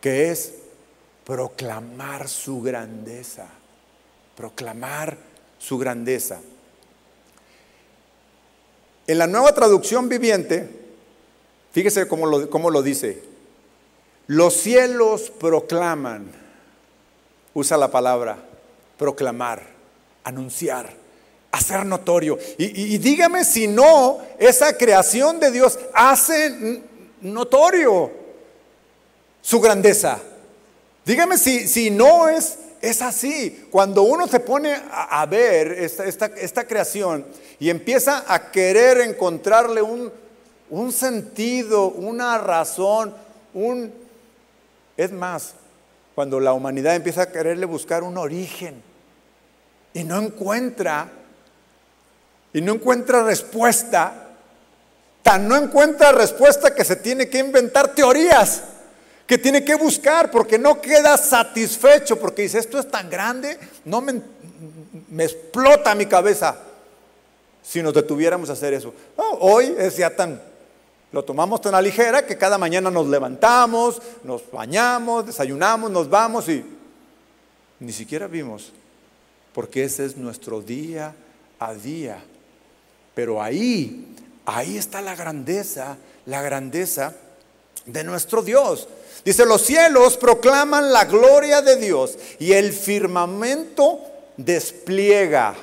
[0.03, 0.53] que es
[1.25, 3.47] proclamar su grandeza,
[4.37, 5.17] proclamar
[5.59, 6.41] su grandeza.
[9.07, 10.69] En la nueva traducción viviente,
[11.73, 13.23] fíjese cómo lo, cómo lo dice,
[14.27, 16.31] los cielos proclaman,
[17.53, 18.39] usa la palabra,
[18.99, 19.63] proclamar,
[20.25, 20.91] anunciar,
[21.53, 22.39] hacer notorio.
[22.59, 26.83] Y, y, dígame si no, esa creación de Dios hace
[27.21, 28.11] notorio
[29.41, 30.21] su grandeza.
[31.05, 33.67] Dígame si, si no es, es así.
[33.71, 37.27] Cuando uno se pone a, ver esta, esta, creación
[37.59, 40.11] y empieza a querer encontrarle un,
[40.71, 43.15] un sentido, una razón,
[43.53, 43.93] un...
[44.97, 45.55] Es más,
[46.15, 48.81] cuando la humanidad empieza a quererle buscar un origen
[49.93, 51.09] y no encuentra,
[52.53, 54.31] y no encuentra respuesta,
[55.23, 58.63] tan no encuentra respuesta que se tiene que inventar teorías
[59.27, 64.01] que tiene que buscar porque no queda satisfecho, porque dice, esto es tan grande, no
[64.01, 64.21] me,
[65.09, 66.59] me explota mi cabeza
[67.63, 68.93] si nos detuviéramos a hacer eso.
[69.41, 70.41] hoy es ya tan,
[71.11, 76.49] lo tomamos tan a ligera que cada mañana nos levantamos, nos bañamos, desayunamos, nos vamos
[76.49, 76.65] y
[77.81, 78.73] ni siquiera vimos,
[79.55, 81.15] porque ese es nuestro día
[81.59, 82.23] a día.
[83.15, 87.15] Pero ahí, ahí está la grandeza, la grandeza
[87.87, 88.89] de nuestro Dios.
[89.25, 94.01] Dice, los cielos proclaman la gloria de Dios y el firmamento
[94.37, 95.55] despliega,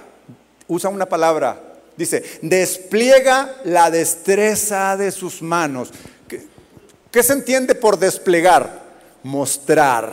[0.67, 1.61] usa una palabra,
[1.95, 5.91] dice, despliega la destreza de sus manos.
[7.11, 8.81] ¿Qué, se entiende por desplegar?
[9.21, 10.11] Mostrar.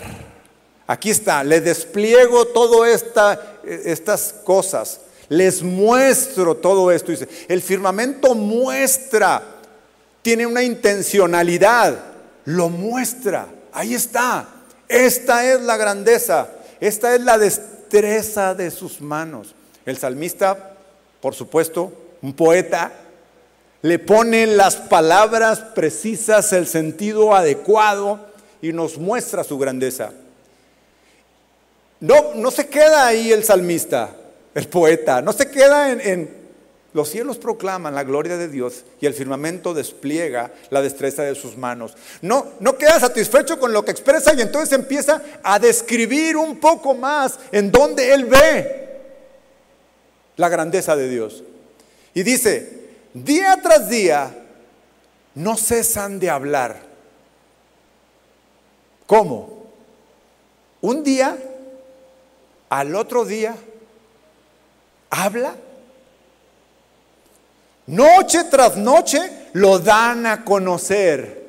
[0.86, 7.12] Aquí está, le despliego todas esta, estas cosas, les muestro todo esto.
[7.12, 9.42] Dice, el firmamento muestra,
[10.20, 12.07] tiene una intencionalidad
[12.48, 13.46] lo muestra.
[13.72, 14.48] Ahí está.
[14.88, 16.48] Esta es la grandeza.
[16.80, 19.54] Esta es la destreza de sus manos.
[19.84, 20.72] El salmista,
[21.20, 22.90] por supuesto, un poeta,
[23.82, 28.18] le pone las palabras precisas, el sentido adecuado
[28.62, 30.12] y nos muestra su grandeza.
[32.00, 34.10] No, no se queda ahí el salmista,
[34.54, 36.37] el poeta, no se queda en, en
[36.94, 41.56] los cielos proclaman la gloria de Dios y el firmamento despliega la destreza de sus
[41.56, 41.94] manos.
[42.22, 46.94] No, no queda satisfecho con lo que expresa y entonces empieza a describir un poco
[46.94, 48.88] más en donde él ve
[50.36, 51.44] la grandeza de Dios.
[52.14, 54.34] Y dice, día tras día,
[55.34, 56.80] no cesan de hablar.
[59.06, 59.66] ¿Cómo?
[60.80, 61.36] Un día,
[62.70, 63.54] al otro día,
[65.10, 65.54] habla.
[67.88, 71.42] Noche tras noche lo dan a conocer.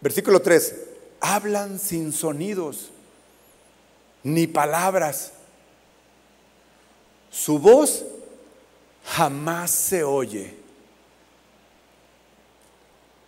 [0.00, 0.74] Versículo 3.
[1.20, 2.90] Hablan sin sonidos
[4.24, 5.30] ni palabras.
[7.30, 8.04] Su voz
[9.04, 10.56] jamás se oye.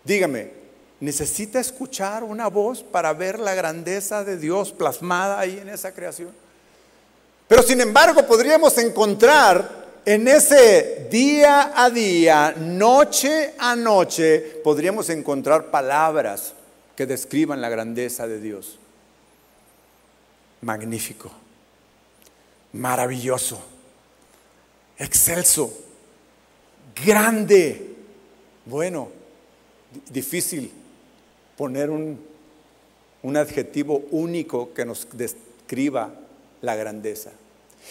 [0.02, 0.50] Dígame,
[0.98, 6.32] ¿necesita escuchar una voz para ver la grandeza de Dios plasmada ahí en esa creación?
[7.46, 15.70] Pero sin embargo podríamos encontrar en ese día a día, noche a noche, podríamos encontrar
[15.70, 16.54] palabras
[16.96, 18.78] que describan la grandeza de Dios
[20.64, 21.30] magnífico,
[22.72, 23.62] maravilloso,
[24.98, 25.72] excelso,
[27.04, 27.94] grande.
[28.64, 29.10] Bueno,
[30.10, 30.72] difícil
[31.56, 32.18] poner un,
[33.22, 36.14] un adjetivo único que nos describa
[36.62, 37.30] la grandeza.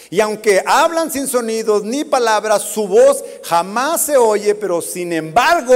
[0.09, 5.73] Y aunque hablan sin sonidos ni palabras, su voz jamás se oye, pero sin embargo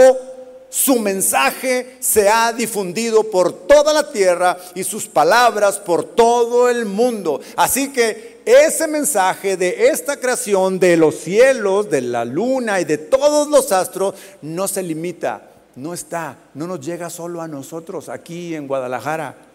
[0.69, 6.85] su mensaje se ha difundido por toda la tierra y sus palabras por todo el
[6.85, 7.39] mundo.
[7.55, 12.97] Así que ese mensaje de esta creación de los cielos, de la luna y de
[12.97, 18.55] todos los astros no se limita, no está, no nos llega solo a nosotros aquí
[18.55, 19.46] en Guadalajara.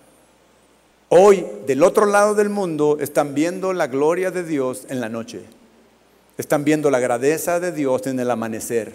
[1.14, 5.42] Hoy, del otro lado del mundo, están viendo la gloria de Dios en la noche.
[6.38, 8.94] Están viendo la grandeza de Dios en el amanecer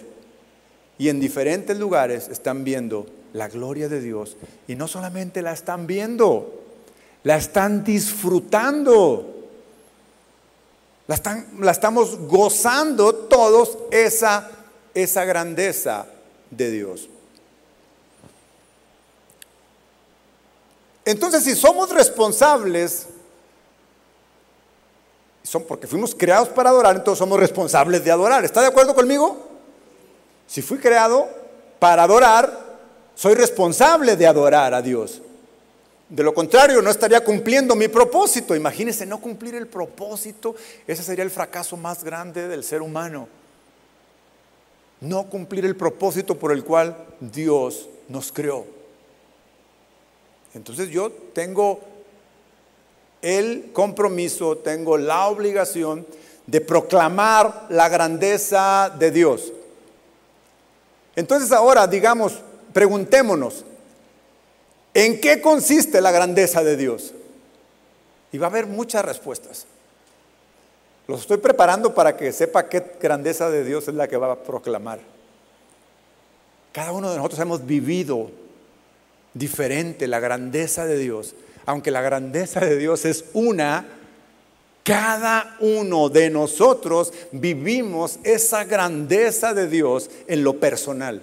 [0.98, 4.36] y en diferentes lugares están viendo la gloria de Dios.
[4.66, 6.60] Y no solamente la están viendo,
[7.22, 9.46] la están disfrutando.
[11.06, 14.50] La, están, la estamos gozando todos esa,
[14.92, 16.06] esa grandeza
[16.50, 17.08] de Dios.
[21.08, 23.06] Entonces, si somos responsables,
[25.42, 28.44] son porque fuimos creados para adorar, entonces somos responsables de adorar.
[28.44, 29.48] ¿Está de acuerdo conmigo?
[30.46, 31.26] Si fui creado
[31.78, 32.76] para adorar,
[33.14, 35.22] soy responsable de adorar a Dios.
[36.10, 38.54] De lo contrario, no estaría cumpliendo mi propósito.
[38.54, 40.56] Imagínense no cumplir el propósito.
[40.86, 43.28] Ese sería el fracaso más grande del ser humano.
[45.00, 48.77] No cumplir el propósito por el cual Dios nos creó.
[50.54, 51.80] Entonces yo tengo
[53.22, 56.06] el compromiso, tengo la obligación
[56.46, 59.52] de proclamar la grandeza de Dios.
[61.14, 62.40] Entonces ahora, digamos,
[62.72, 63.64] preguntémonos,
[64.94, 67.12] ¿en qué consiste la grandeza de Dios?
[68.32, 69.66] Y va a haber muchas respuestas.
[71.06, 74.42] Los estoy preparando para que sepa qué grandeza de Dios es la que va a
[74.42, 75.00] proclamar.
[76.72, 78.30] Cada uno de nosotros hemos vivido
[79.34, 81.34] diferente la grandeza de Dios.
[81.66, 83.86] Aunque la grandeza de Dios es una,
[84.82, 91.22] cada uno de nosotros vivimos esa grandeza de Dios en lo personal.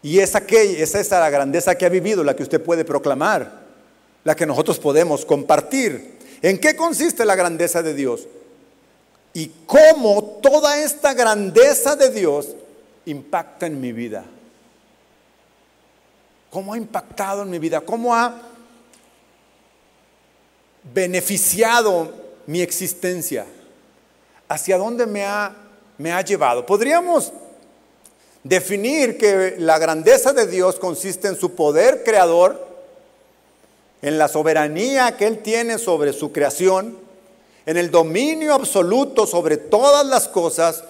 [0.00, 3.66] Y esa, que, esa es la grandeza que ha vivido, la que usted puede proclamar,
[4.22, 6.18] la que nosotros podemos compartir.
[6.40, 8.28] ¿En qué consiste la grandeza de Dios?
[9.34, 12.54] Y cómo toda esta grandeza de Dios
[13.06, 14.24] impacta en mi vida.
[16.50, 17.80] ¿Cómo ha impactado en mi vida?
[17.82, 18.34] ¿Cómo ha
[20.94, 22.10] beneficiado
[22.46, 23.46] mi existencia?
[24.48, 26.64] ¿Hacia dónde me ha, llevado?
[26.64, 27.32] Podríamos
[28.42, 32.66] definir que la grandeza de Dios consiste en su poder creador,
[34.00, 36.96] en la soberanía que Él tiene sobre su creación,
[37.66, 40.82] en el dominio absoluto sobre todas las cosas,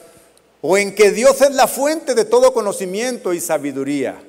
[0.60, 4.22] o en que Dios es la fuente de todo conocimiento y sabiduría.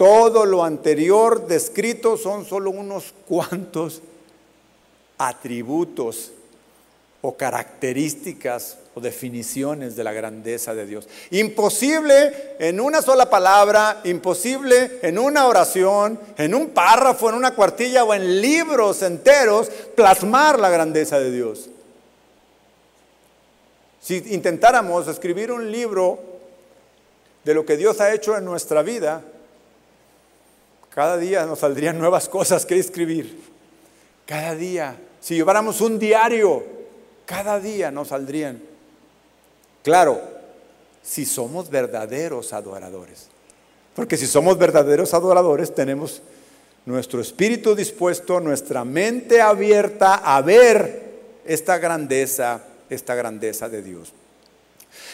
[0.00, 4.00] Todo lo anterior descrito son solo unos cuantos
[5.18, 6.32] atributos
[7.20, 11.06] o características o definiciones de la grandeza de Dios.
[11.32, 18.02] Imposible en una sola palabra, imposible en una oración, en un párrafo, en una cuartilla
[18.02, 21.68] o en libros enteros plasmar la grandeza de Dios.
[24.00, 26.18] Si intentáramos escribir un libro
[27.44, 29.22] de lo que Dios ha hecho en nuestra vida,
[30.94, 33.40] cada día nos saldrían nuevas cosas que escribir.
[34.26, 36.64] Cada día si lleváramos un diario,
[37.26, 38.60] cada día nos saldrían.
[39.82, 40.20] Claro,
[41.02, 43.28] si somos verdaderos adoradores.
[43.94, 46.22] Porque si somos verdaderos adoradores, tenemos
[46.86, 51.10] nuestro espíritu dispuesto, nuestra mente abierta a ver
[51.44, 54.12] esta grandeza esta grandeza de Dios.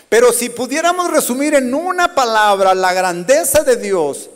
[0.08, 4.30] Pero si pudiéramos resumir en una palabra la grandeza de Dios,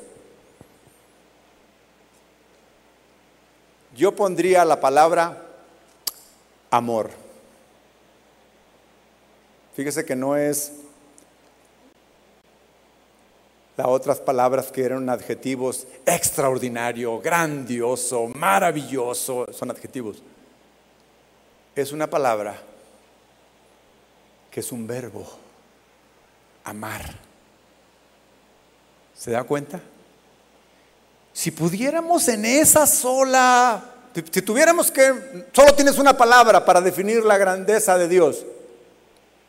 [4.01, 5.47] yo pondría la palabra
[6.71, 7.11] amor.
[9.77, 10.73] Fíjese que no es
[13.77, 20.23] las otras palabras que eran adjetivos extraordinario, grandioso, maravilloso, son adjetivos.
[21.77, 22.57] Es una palabra
[24.51, 25.27] que es un verbo,
[26.65, 27.05] amar.
[29.15, 29.79] ¿Se da cuenta?
[31.35, 37.39] Si pudiéramos en esa sola, si tuviéramos que, solo tienes una palabra para definir la
[37.39, 38.45] grandeza de Dios,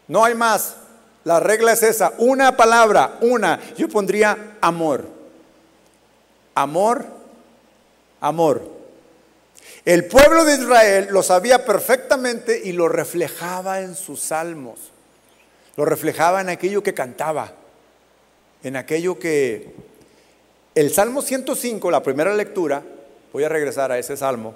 [0.07, 0.75] no hay más.
[1.23, 3.59] La regla es esa, una palabra, una.
[3.77, 5.07] Yo pondría amor.
[6.55, 7.05] Amor,
[8.19, 8.81] amor.
[9.85, 14.91] El pueblo de Israel lo sabía perfectamente y lo reflejaba en sus salmos.
[15.75, 17.53] Lo reflejaba en aquello que cantaba,
[18.63, 19.91] en aquello que...
[20.73, 22.81] El Salmo 105, la primera lectura,
[23.33, 24.53] voy a regresar a ese salmo,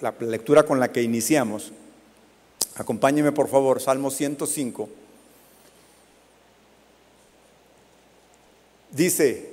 [0.00, 1.72] la, lectura con la que iniciamos.
[2.76, 4.88] Acompáñeme por favor, Salmo 105.
[8.90, 9.50] Dice,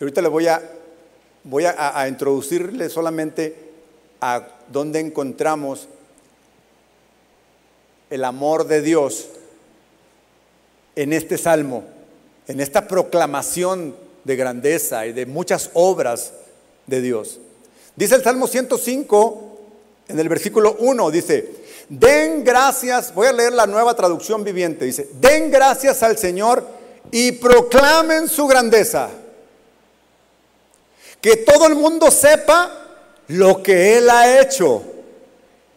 [0.00, 0.62] ahorita le voy a,
[1.44, 3.72] voy a, introducirle solamente
[4.20, 5.88] a dónde encontramos
[8.08, 9.28] el amor de Dios
[10.94, 11.84] en este salmo,
[12.46, 16.32] en esta proclamación de grandeza y de muchas obras
[16.86, 17.38] de Dios.
[17.94, 19.58] Dice el Salmo 105,
[20.08, 21.48] en el versículo 1, dice,
[21.88, 26.66] Den gracias, voy a leer la nueva traducción viviente, dice, den gracias al Señor
[27.12, 29.10] y proclamen su grandeza.
[31.20, 32.72] Que todo el mundo sepa
[33.28, 34.82] lo que Él ha hecho.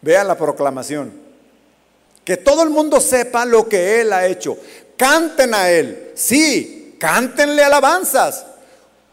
[0.02, 1.12] Vean la proclamación.
[2.24, 4.58] Que todo el mundo sepa lo que Él ha hecho.
[4.96, 6.12] Canten a Él.
[6.14, 8.46] Sí, cántenle alabanzas.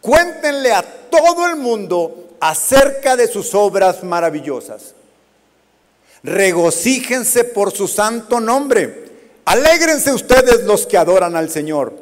[0.00, 4.94] Cuéntenle a todo el mundo acerca de sus obras maravillosas
[6.22, 9.08] regocíjense por su santo nombre.
[9.44, 11.94] Alégrense ustedes los que adoran al Señor.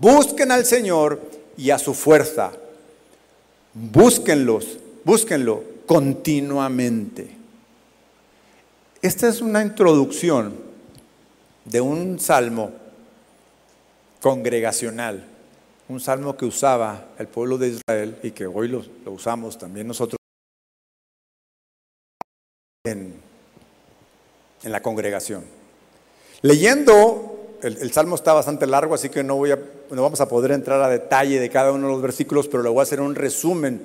[0.00, 1.20] Busquen al Señor
[1.56, 2.52] y a su fuerza.
[3.74, 7.36] Búsquenlos, búsquenlo continuamente.
[9.02, 10.54] Esta es una introducción
[11.64, 12.72] de un salmo
[14.20, 15.26] congregacional,
[15.88, 20.18] un salmo que usaba el pueblo de Israel y que hoy lo, usamos también nosotros
[22.84, 23.30] en
[24.62, 25.44] en la congregación.
[26.42, 29.58] Leyendo, el, salmo está bastante largo, así que no, voy a,
[29.90, 32.70] no vamos a poder entrar a detalle de cada uno de los versículos, pero le
[32.70, 33.82] voy a hacer un resumen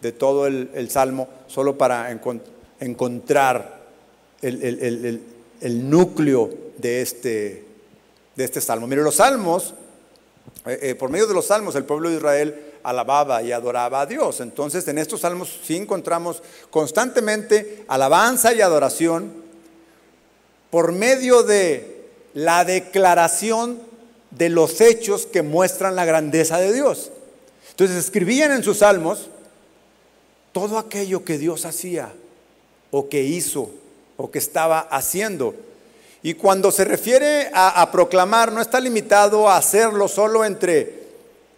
[0.00, 2.10] de todo el, salmo, solo para
[2.80, 3.86] encontrar
[4.42, 5.20] el,
[5.90, 7.64] núcleo de este,
[8.36, 8.86] de este salmo.
[8.86, 9.74] Mire, los salmos,
[10.66, 14.06] eh, eh, por medio de los salmos, el pueblo de Israel alababa y adoraba a
[14.06, 14.40] Dios.
[14.40, 19.32] Entonces, en estos salmos sí encontramos constantemente alabanza y adoración
[20.70, 23.80] por medio de la declaración
[24.30, 27.10] de los hechos que muestran la grandeza de Dios.
[27.70, 29.28] Entonces escribían en sus salmos
[30.52, 32.12] todo aquello que Dios hacía
[32.90, 33.70] o que hizo
[34.16, 35.54] o que estaba haciendo.
[36.26, 41.04] Y cuando se refiere a, proclamar, no está limitado a hacerlo solo entre,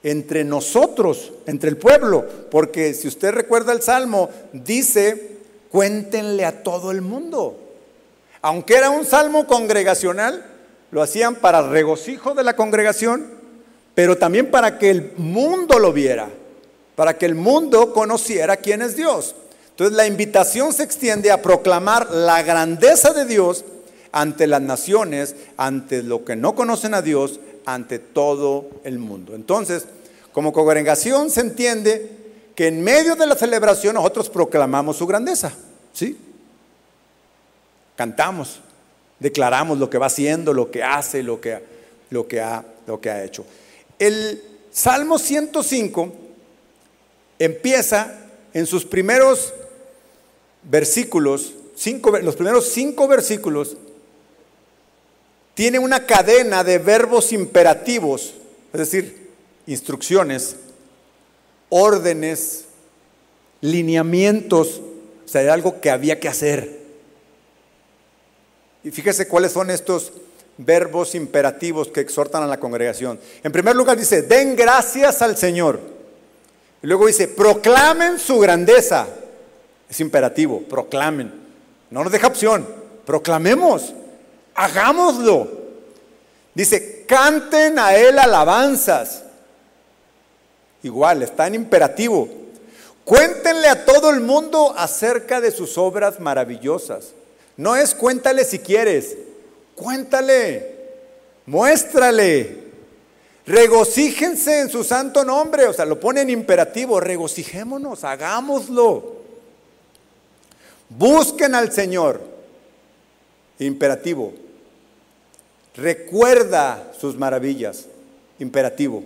[0.02, 5.38] entre nosotros, entre el pueblo, porque si usted recuerda el Salmo, dice,
[5.70, 7.58] cuéntenle a todo el mundo.
[8.42, 10.44] Aunque era un salmo congregacional,
[10.90, 13.26] lo hacían para regocijo de la congregación,
[13.94, 16.28] pero también para que el mundo lo viera,
[16.94, 19.34] para que el mundo conociera quién es Dios.
[19.70, 23.64] Entonces la invitación se extiende a proclamar la grandeza de Dios
[24.12, 29.34] ante las naciones, ante lo que no conocen a Dios, ante todo el mundo.
[29.34, 29.86] Entonces,
[30.32, 32.10] como congregación se entiende
[32.54, 35.52] que en medio de la celebración nosotros proclamamos su grandeza,
[35.92, 36.16] ¿sí?
[37.98, 38.60] cantamos,
[39.18, 41.58] declaramos lo que va haciendo, lo que hace, lo que,
[42.10, 43.44] lo que, ha, lo que ha hecho.
[43.98, 44.40] El
[44.70, 46.12] Salmo 105
[47.40, 48.18] empieza
[48.54, 49.52] en sus primeros
[50.62, 53.76] versículos, cinco, los primeros cinco versículos,
[55.58, 58.32] tiene una cadena de verbos imperativos,
[58.72, 59.28] es decir,
[59.66, 60.54] instrucciones,
[61.68, 62.66] órdenes,
[63.60, 64.80] lineamientos,
[65.26, 66.78] o sea, era algo que había que hacer.
[68.84, 70.12] Y fíjese cuáles son estos
[70.58, 73.18] verbos imperativos que exhortan a la congregación.
[73.42, 75.80] En primer lugar dice, den gracias al Señor.
[76.84, 79.08] Y luego dice, proclamen su grandeza.
[79.90, 81.32] Es imperativo, proclamen.
[81.90, 82.64] No nos deja opción,
[83.04, 83.92] proclamemos,
[84.58, 85.48] hagámoslo.
[86.52, 89.22] Dice, canten a Él alabanzas.
[90.82, 92.28] Igual, está en imperativo.
[93.04, 97.12] Cuéntenle a todo el mundo acerca de sus obras maravillosas.
[97.56, 99.16] No es cuéntale si quieres,
[99.76, 100.74] cuéntale,
[101.46, 102.64] muéstrale.
[103.46, 109.18] Regocíjense en su santo nombre, o sea, lo pone en imperativo, regocijémonos, hagámoslo.
[110.88, 112.20] Busquen al Señor,
[113.60, 114.47] imperativo.
[115.78, 117.86] Recuerda sus maravillas,
[118.40, 119.04] imperativo.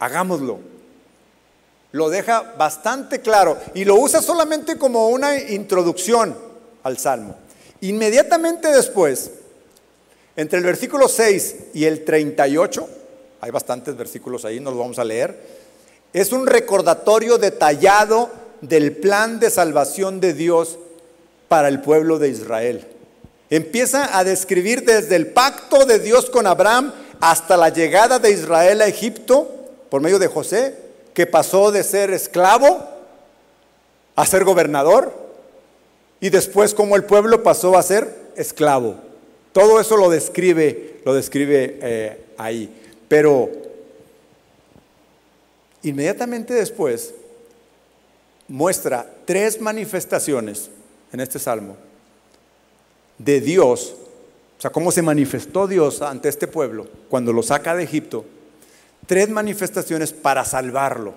[0.00, 0.58] Hagámoslo.
[1.92, 6.34] Lo deja bastante claro y lo usa solamente como una introducción
[6.82, 7.36] al Salmo.
[7.80, 9.30] Inmediatamente después,
[10.34, 12.88] entre el versículo 6 y el 38,
[13.40, 15.38] hay bastantes versículos ahí, no los vamos a leer,
[16.12, 18.30] es un recordatorio detallado
[18.62, 20.78] del plan de salvación de Dios
[21.48, 22.86] para el pueblo de Israel.
[23.52, 26.90] Empieza a describir desde el pacto de Dios con Abraham
[27.20, 29.46] hasta la llegada de Israel a Egipto
[29.90, 30.74] por medio de José,
[31.12, 32.82] que pasó de ser esclavo
[34.16, 35.12] a ser gobernador
[36.18, 38.96] y después como el pueblo pasó a ser esclavo.
[39.52, 42.74] Todo eso lo describe, lo describe eh, ahí.
[43.06, 43.50] Pero
[45.82, 47.12] inmediatamente después
[48.48, 50.70] muestra tres manifestaciones
[51.12, 51.91] en este salmo
[53.24, 53.94] de Dios,
[54.58, 58.24] o sea, cómo se manifestó Dios ante este pueblo cuando lo saca de Egipto,
[59.06, 61.14] tres manifestaciones para salvarlo.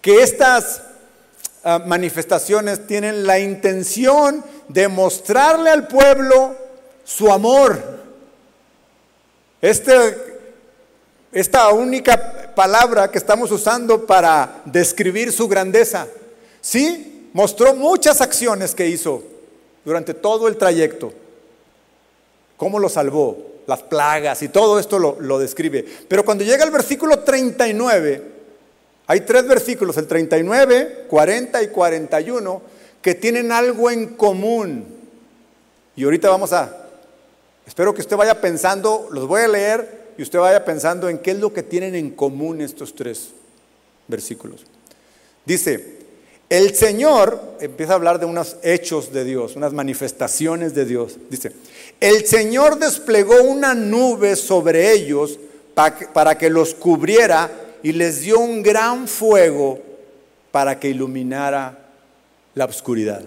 [0.00, 0.82] Que estas
[1.64, 6.56] ah, manifestaciones tienen la intención de mostrarle al pueblo
[7.04, 8.00] su amor.
[9.60, 10.38] Este,
[11.30, 16.08] esta única palabra que estamos usando para describir su grandeza,
[16.60, 19.22] sí, mostró muchas acciones que hizo
[19.84, 21.12] durante todo el trayecto.
[22.56, 25.84] Cómo lo salvó, las plagas y todo esto lo, describe.
[26.08, 28.22] Pero cuando llega al versículo 39,
[29.06, 32.62] hay tres versículos, el 39, 40 y 41,
[33.00, 34.86] que tienen algo en común.
[35.96, 36.88] Y ahorita vamos a,
[37.66, 41.32] espero que usted vaya pensando, los voy a leer y usted vaya pensando en qué
[41.32, 43.30] es lo que tienen en común estos tres
[44.08, 44.64] versículos.
[45.44, 46.01] Dice,
[46.52, 51.16] el Señor empieza a hablar de unos hechos de Dios, unas manifestaciones de Dios.
[51.30, 51.50] Dice,
[51.98, 55.38] el Señor desplegó una nube sobre ellos
[56.12, 57.50] para que los cubriera
[57.82, 59.80] y les dio un gran fuego
[60.50, 61.86] para que iluminara
[62.54, 63.22] la oscuridad.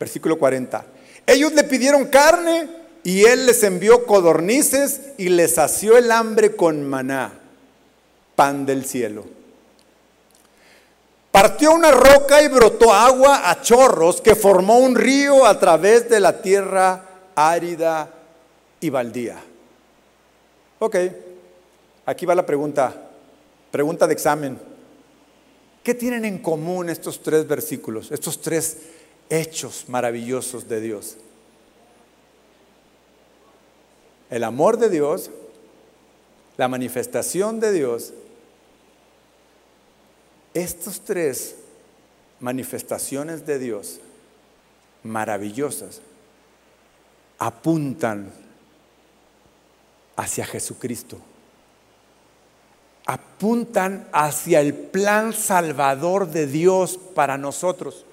[0.00, 0.84] Versículo 40.
[1.28, 2.68] Ellos le pidieron carne
[3.04, 7.38] y él les envió codornices y les sació el hambre con maná,
[8.34, 9.36] pan del cielo.
[11.36, 16.18] Partió una roca y brotó agua a chorros que formó un río a través de
[16.18, 18.08] la tierra árida
[18.80, 19.36] y baldía.
[20.78, 20.96] Ok,
[22.06, 23.10] aquí va la pregunta,
[23.70, 24.58] pregunta de examen.
[25.82, 28.78] ¿Qué tienen en común estos tres versículos, estos tres
[29.28, 31.18] hechos maravillosos de Dios?
[34.30, 35.30] El amor de Dios,
[36.56, 38.14] la manifestación de Dios
[40.56, 41.56] estas tres
[42.40, 44.00] manifestaciones de Dios
[45.02, 46.00] maravillosas
[47.38, 48.32] apuntan
[50.16, 51.18] hacia Jesucristo.
[53.04, 58.06] Apuntan hacia el plan salvador de Dios para nosotros.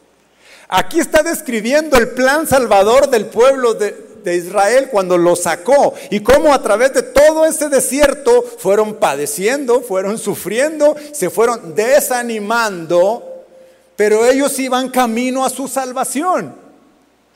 [0.68, 6.22] Aquí está describiendo el plan salvador del pueblo de, de Israel cuando lo sacó y
[6.22, 13.46] cómo a través de todo ese desierto fueron padeciendo, fueron sufriendo, se fueron desanimando,
[13.96, 16.56] pero ellos iban camino a su salvación,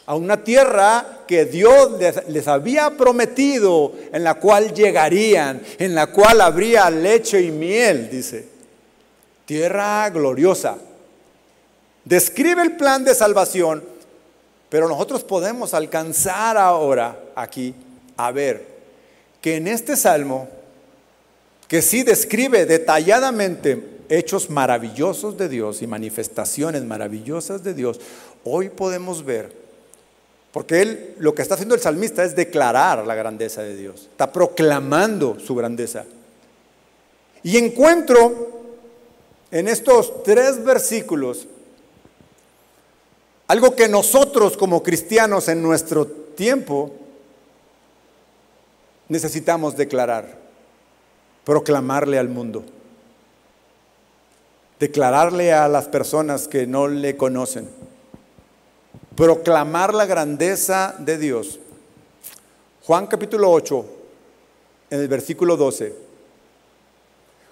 [0.05, 1.91] a una tierra que Dios
[2.27, 8.47] les, había prometido, en la cual llegarían, en la cual habría leche y miel, dice.
[9.45, 10.77] Tierra gloriosa.
[12.03, 13.96] Describe el plan de salvación
[14.69, 17.73] pero nosotros podemos alcanzar ahora aquí
[18.17, 18.65] a ver
[19.41, 20.49] que en este salmo,
[21.67, 27.99] que sí describe detalladamente hechos maravillosos de Dios y manifestaciones maravillosas de Dios,
[28.43, 29.53] hoy podemos ver,
[30.51, 34.31] porque él lo que está haciendo el salmista es declarar la grandeza de Dios, está
[34.31, 36.05] proclamando su grandeza.
[37.43, 38.51] Y encuentro
[39.51, 41.47] en estos tres versículos
[43.47, 46.91] algo que nosotros como cristianos en nuestro tiempo
[49.07, 50.37] necesitamos declarar,
[51.45, 52.65] proclamarle al mundo,
[54.79, 57.69] declararle a las personas que no le conocen.
[59.15, 61.59] proclamar la grandeza de Dios.
[62.83, 63.85] Juan capítulo 8,
[64.91, 65.95] en el versículo 12.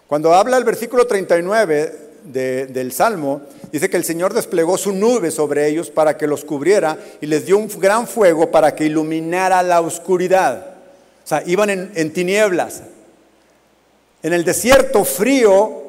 [0.06, 5.68] Cuando habla el versículo 39 del Salmo, dice que el Señor desplegó su nube sobre
[5.68, 9.82] ellos para que los cubriera y les dio un gran fuego para que iluminara la
[9.82, 10.76] oscuridad.
[11.24, 12.82] O sea, iban en, en tinieblas.
[14.24, 15.84] En el desierto frío,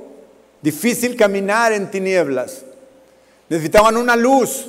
[0.63, 2.63] difícil caminar en tinieblas.
[3.49, 4.67] Necesitaban una luz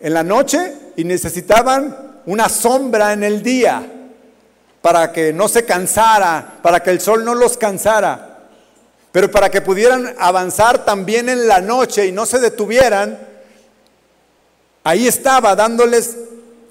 [0.00, 3.90] en la noche y necesitaban una sombra en el día
[4.84, 8.33] para que no se cansara, para que el sol no los cansara,
[9.14, 13.16] pero para que pudieran avanzar también en la noche y no se detuvieran,
[14.82, 16.16] ahí estaba dándoles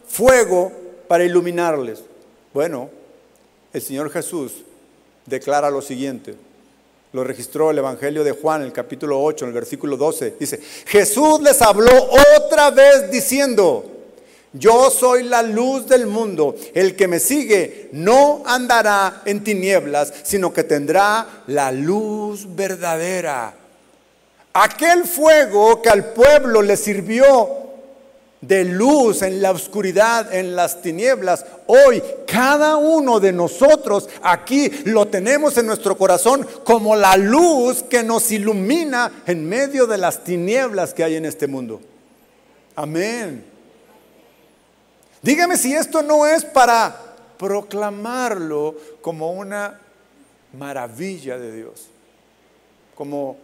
[0.10, 0.70] fuego
[1.08, 2.04] para iluminarles.
[2.54, 2.90] Bueno,
[3.72, 4.56] el Señor Jesús
[5.26, 6.36] declara lo siguiente.
[7.14, 10.36] Lo registró el Evangelio de Juan, el capítulo 8, en el versículo 12.
[10.38, 12.10] Dice, Jesús les habló
[12.42, 13.86] otra vez diciendo,
[14.54, 16.56] yo soy la luz del mundo.
[16.74, 23.56] El que me sigue no andará en tinieblas, sino que tendrá la luz verdadera.
[24.54, 27.64] Aquel fuego que al pueblo le sirvió
[28.42, 31.46] de luz en la oscuridad, en las tinieblas.
[31.66, 38.04] Hoy cada uno de nosotros aquí lo tenemos en nuestro corazón como la luz que
[38.04, 41.82] nos ilumina en medio de las tinieblas que hay en este mundo.
[42.76, 43.53] Amén.
[45.24, 46.94] Dígame si esto no es para
[47.38, 49.80] proclamarlo como una
[50.52, 51.88] maravilla de Dios,
[52.94, 53.38] como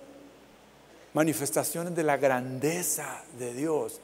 [1.14, 4.02] manifestaciones de la grandeza de Dios.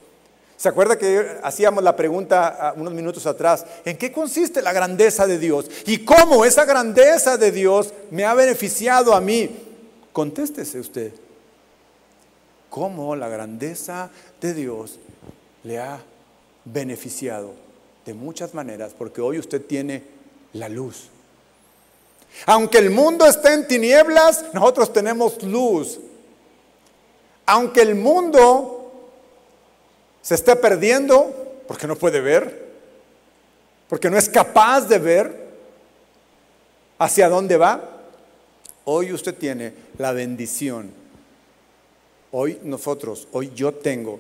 [0.56, 3.66] ¿Se acuerda que hacíamos la pregunta unos minutos atrás?
[3.84, 5.70] ¿En qué consiste la grandeza de Dios?
[5.86, 9.54] ¿Y cómo esa grandeza de Dios me ha beneficiado a mí?
[10.14, 11.12] Contéstese usted.
[12.70, 14.10] ¿Cómo la grandeza
[14.40, 14.98] de Dios
[15.66, 16.00] le ha
[16.64, 17.65] beneficiado?
[18.06, 20.04] De muchas maneras, porque hoy usted tiene
[20.54, 21.10] la luz.
[22.46, 26.00] Aunque el mundo esté en tinieblas, nosotros tenemos luz.
[27.46, 28.92] Aunque el mundo
[30.22, 32.66] se está perdiendo porque no puede ver,
[33.88, 35.46] porque no es capaz de ver
[37.00, 37.90] hacia dónde va.
[38.86, 40.92] Hoy usted tiene la bendición.
[42.32, 44.20] Hoy nosotros, hoy yo tengo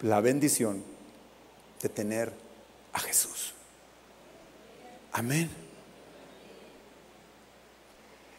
[0.00, 0.82] la bendición
[1.80, 2.43] de tener
[2.94, 3.52] a Jesús.
[5.12, 5.50] Amén.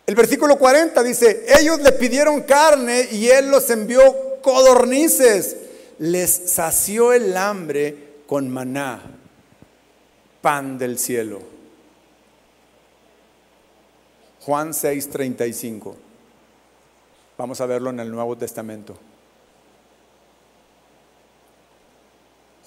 [0.08, 4.01] El versículo 40 dice, ellos le pidieron carne y él los envió
[4.41, 5.58] codornices
[5.99, 9.01] les sació el hambre con maná,
[10.41, 11.41] pan del cielo.
[14.41, 15.95] Juan 6:35.
[17.38, 18.97] Vamos a verlo en el Nuevo Testamento.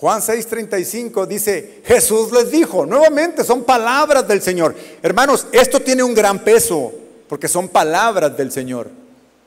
[0.01, 4.75] Juan 6:35 dice, Jesús les dijo, nuevamente son palabras del Señor.
[5.03, 6.93] Hermanos, esto tiene un gran peso,
[7.29, 8.89] porque son palabras del Señor.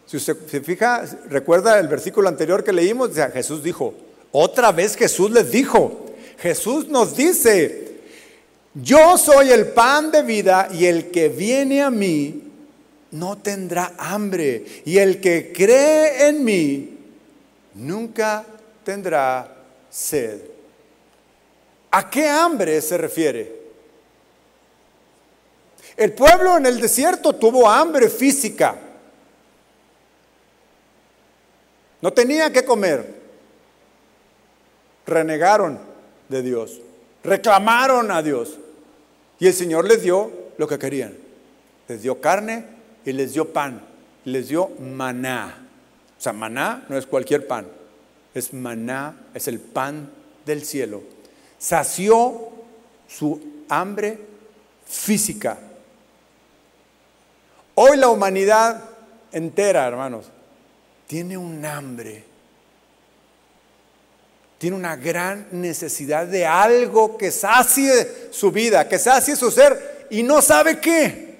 [0.05, 3.93] Si usted se fija, recuerda el versículo anterior que leímos, Jesús dijo,
[4.33, 6.05] otra vez Jesús les dijo,
[6.37, 7.99] Jesús nos dice,
[8.73, 12.43] yo soy el pan de vida y el que viene a mí
[13.11, 16.97] no tendrá hambre y el que cree en mí
[17.75, 18.45] nunca
[18.83, 19.60] tendrá
[19.91, 20.41] sed.
[21.91, 23.61] ¿A qué hambre se refiere?
[25.97, 28.75] El pueblo en el desierto tuvo hambre física.
[32.01, 33.21] No tenía que comer.
[35.05, 35.79] Renegaron
[36.29, 36.79] de Dios.
[37.23, 38.57] Reclamaron a Dios.
[39.37, 41.15] Y el Señor les dio lo que querían.
[41.87, 42.65] Les dio carne
[43.05, 43.85] y les dio pan.
[44.23, 45.67] les dio maná.
[46.17, 47.80] O sea, maná no es cualquier pan.
[48.33, 50.11] Es maná, es el pan
[50.45, 51.03] del cielo.
[51.59, 52.49] Sació
[53.07, 54.19] su hambre
[54.85, 55.57] física.
[57.75, 58.83] Hoy la humanidad
[59.31, 60.25] entera, hermanos,
[61.07, 62.23] tiene un hambre,
[64.57, 70.23] tiene una gran necesidad de algo que sacie su vida, que sacie su ser y
[70.23, 71.30] no sabe qué.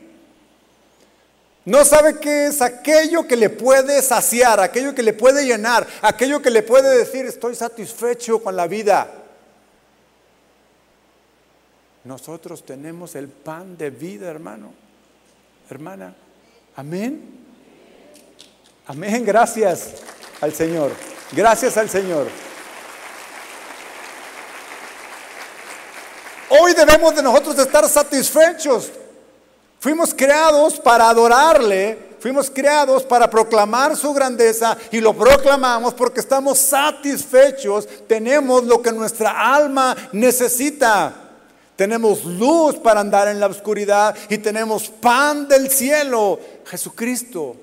[1.64, 6.41] No sabe qué es aquello que le puede saciar, aquello que le puede llenar, aquello
[6.41, 9.12] que le puede decir estoy satisfecho con la vida.
[12.03, 14.74] Nosotros tenemos el pan de vida, hermano,
[15.70, 16.16] hermana.
[16.76, 17.22] Amén.
[18.88, 19.91] Amén, gracias
[20.41, 20.91] al Señor.
[21.32, 22.28] Gracias al Señor.
[26.49, 28.91] Hoy debemos de nosotros estar satisfechos.
[29.82, 36.59] Fuimos creados para adorarle, fuimos creados para proclamar su grandeza y lo proclamamos porque estamos
[36.59, 41.15] satisfechos, tenemos lo que nuestra alma necesita.
[41.75, 47.55] Tenemos luz para andar en la oscuridad y tenemos pan del cielo, Jesucristo.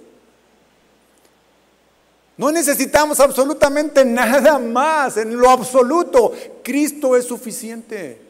[2.37, 6.33] No necesitamos absolutamente nada más, en lo absoluto.
[6.65, 8.28] Cristo es suficiente.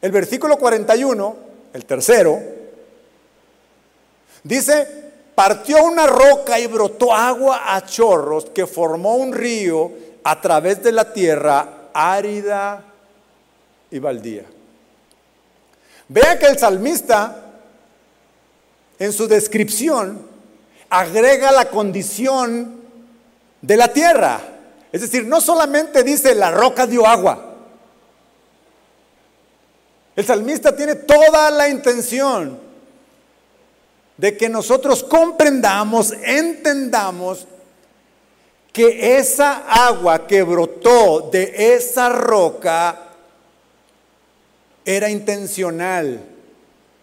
[0.00, 1.36] El versículo 41,
[1.72, 2.40] el tercero,
[4.44, 4.86] dice,
[5.34, 9.90] partió una roca y brotó agua a chorros que formó un río
[10.24, 12.84] a través de la tierra árida
[13.90, 14.44] y baldía.
[16.08, 17.44] Vea que el salmista
[18.98, 20.26] en su descripción
[20.90, 22.82] agrega la condición
[23.60, 24.40] de la tierra.
[24.90, 27.47] Es decir, no solamente dice la roca dio agua.
[30.18, 32.58] El salmista tiene toda la intención
[34.16, 37.46] de que nosotros comprendamos, entendamos
[38.72, 43.10] que esa agua que brotó de esa roca
[44.84, 46.20] era intencional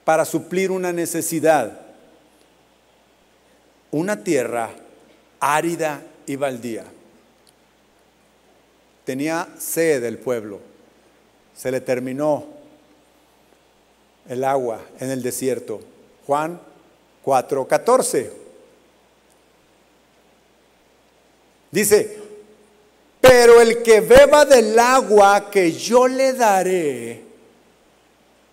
[0.03, 1.85] para suplir una necesidad
[3.91, 4.71] una tierra
[5.39, 6.83] árida y baldía.
[9.05, 10.59] Tenía sed el pueblo.
[11.55, 12.54] Se le terminó
[14.29, 15.81] el agua en el desierto.
[16.25, 16.59] Juan
[17.23, 18.31] 4:14.
[21.71, 22.17] Dice,
[23.19, 27.23] pero el que beba del agua que yo le daré,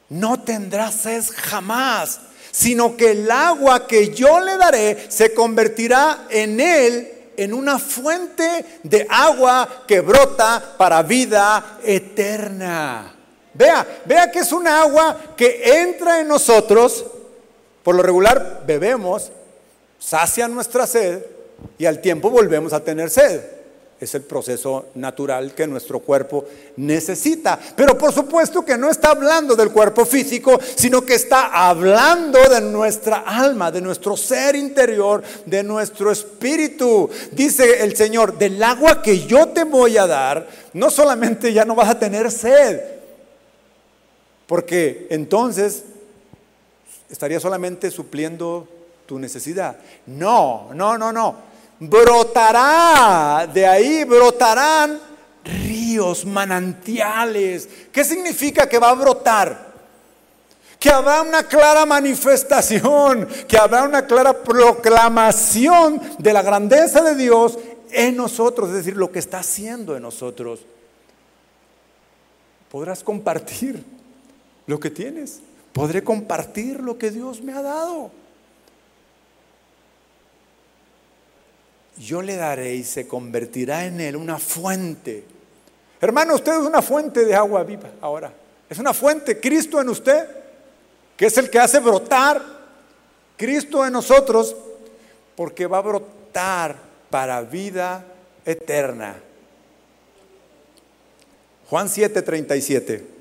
[0.08, 2.20] no tendrá sed jamás
[2.52, 8.78] sino que el agua que yo le daré se convertirá en él en una fuente
[8.82, 13.16] de agua que brota para vida eterna.
[13.54, 17.04] Vea, vea que es una agua que entra en nosotros,
[17.82, 19.30] por lo regular bebemos,
[19.98, 21.22] sacia nuestra sed
[21.78, 23.40] y al tiempo volvemos a tener sed.
[24.00, 26.44] Es el proceso natural que nuestro cuerpo
[26.76, 27.56] necesita.
[27.76, 32.60] Pero por supuesto que no está hablando del cuerpo físico, sino que está hablando de
[32.62, 37.08] nuestra alma, de nuestro ser interior, de nuestro espíritu.
[37.30, 41.76] Dice el Señor, del agua que yo te voy a dar, no solamente ya no
[41.76, 42.80] vas a tener sed,
[44.52, 45.82] porque entonces
[47.08, 48.68] estaría solamente supliendo
[49.06, 49.78] tu necesidad.
[50.04, 51.36] No, no, no, no
[51.80, 55.00] brotará, de ahí brotarán
[55.42, 57.66] ríos, manantiales.
[57.90, 59.72] ¿Qué significa que va a brotar?
[60.78, 67.58] Que habrá una clara manifestación, que habrá una clara proclamación de la grandeza de Dios
[67.90, 70.60] en nosotros, es decir, lo que está haciendo en nosotros.
[72.70, 74.01] Podrás compartir
[74.66, 75.40] lo que tienes,
[75.72, 78.10] podré compartir lo que Dios me ha dado.
[81.98, 85.24] yo le daré y se convertirá en él una fuente.
[86.00, 88.32] Hermano, usted es una fuente de agua viva ahora.
[88.68, 90.26] Es una fuente, Cristo en usted,
[91.16, 92.42] que es el que hace brotar
[93.36, 94.56] Cristo en nosotros,
[95.36, 96.76] porque va a brotar
[97.10, 98.04] para vida
[98.44, 99.16] eterna.
[101.68, 103.11] Juan 7:37.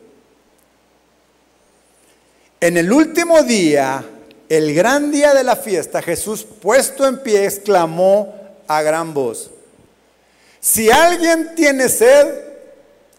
[2.62, 4.05] En el último día,
[4.47, 8.36] el gran día de la fiesta, Jesús puesto en pie exclamó
[8.68, 9.49] a gran voz,
[10.59, 12.28] si alguien tiene sed,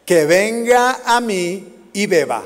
[0.07, 2.45] que venga a mí y beba.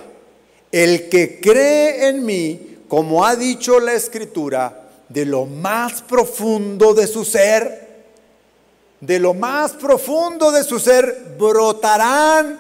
[0.73, 7.07] El que cree en mí, como ha dicho la escritura, de lo más profundo de
[7.07, 8.07] su ser,
[9.03, 12.59] de lo más profundo de su ser brotarán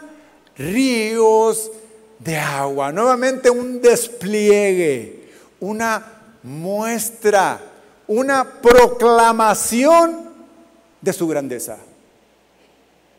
[0.58, 1.70] ríos
[2.18, 2.92] de agua.
[2.92, 6.04] Nuevamente un despliegue, una
[6.42, 7.60] muestra,
[8.06, 10.30] una proclamación
[11.00, 11.78] de su grandeza.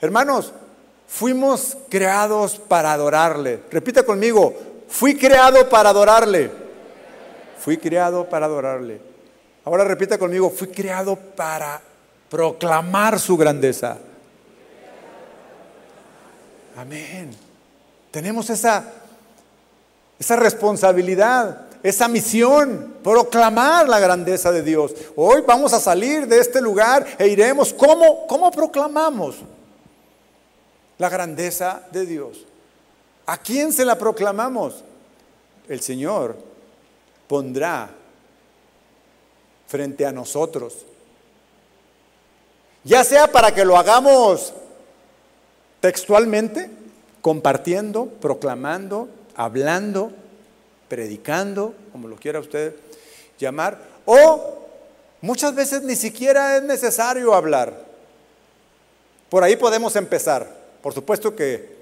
[0.02, 0.54] Hermanos,
[1.08, 3.62] fuimos creados para adorarle.
[3.72, 4.56] Repita conmigo,
[4.88, 6.52] fui creado para adorarle.
[7.60, 9.02] Fui creado para adorarle.
[9.66, 11.82] Ahora repita conmigo, fui creado para
[12.30, 13.98] proclamar su grandeza.
[16.78, 17.47] Amén.
[18.18, 18.84] Tenemos esa,
[20.18, 24.92] esa responsabilidad esa misión, proclamar la grandeza de Dios.
[25.16, 27.72] Hoy vamos a salir de este lugar e iremos.
[27.76, 29.36] ¿Cómo, cómo proclamamos
[30.98, 32.44] la grandeza de Dios?
[33.28, 34.84] ¿A quién se la proclamamos?
[35.70, 36.40] El Señor
[37.28, 37.92] pondrá
[39.68, 40.74] frente a nosotros.
[42.84, 44.56] Ya sea para que lo hagamos
[45.82, 46.77] textualmente,
[47.28, 50.14] compartiendo, proclamando, hablando,
[50.88, 52.74] predicando, como lo quiera usted
[53.38, 54.60] llamar, o
[55.20, 57.84] muchas veces ni siquiera es necesario hablar.
[59.28, 60.48] Por ahí podemos empezar.
[60.82, 61.76] Por supuesto que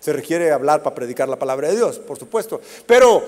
[0.00, 2.60] se requiere hablar para predicar la palabra de Dios, por supuesto.
[2.84, 3.22] Pero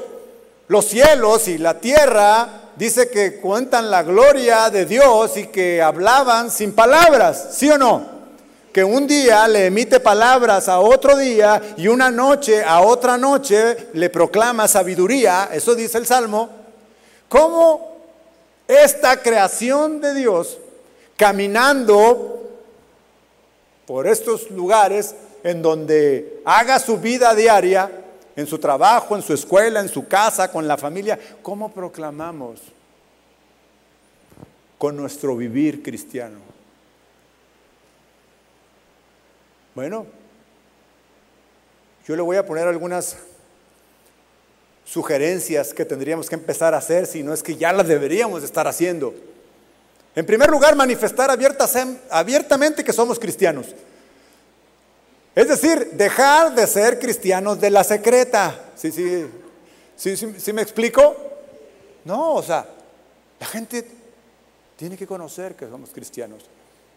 [0.68, 6.50] los cielos y la tierra dice que cuentan la gloria de Dios y que hablaban
[6.50, 8.21] sin palabras, ¿sí o no?
[8.72, 13.88] Que un día le emite palabras a otro día y una noche a otra noche
[13.92, 16.48] le proclama sabiduría, eso dice el Salmo.
[17.28, 17.98] ¿Cómo
[18.66, 20.58] esta creación de Dios
[21.16, 22.50] caminando
[23.86, 25.14] por estos lugares
[25.44, 27.90] en donde haga su vida diaria,
[28.34, 32.60] en su trabajo, en su escuela, en su casa, con la familia, ¿cómo proclamamos
[34.78, 36.51] con nuestro vivir cristiano?
[39.74, 40.06] Bueno,
[42.06, 43.16] yo le voy a poner algunas
[44.84, 48.66] sugerencias que tendríamos que empezar a hacer, si no es que ya las deberíamos estar
[48.66, 49.14] haciendo.
[50.14, 53.68] En primer lugar, manifestar abiertamente que somos cristianos.
[55.34, 58.72] Es decir, dejar de ser cristianos de la secreta.
[58.76, 59.26] ¿Sí, sí,
[59.96, 61.16] sí, sí, me explico?
[62.04, 62.66] No, o sea,
[63.40, 63.86] la gente
[64.76, 66.44] tiene que conocer que somos cristianos.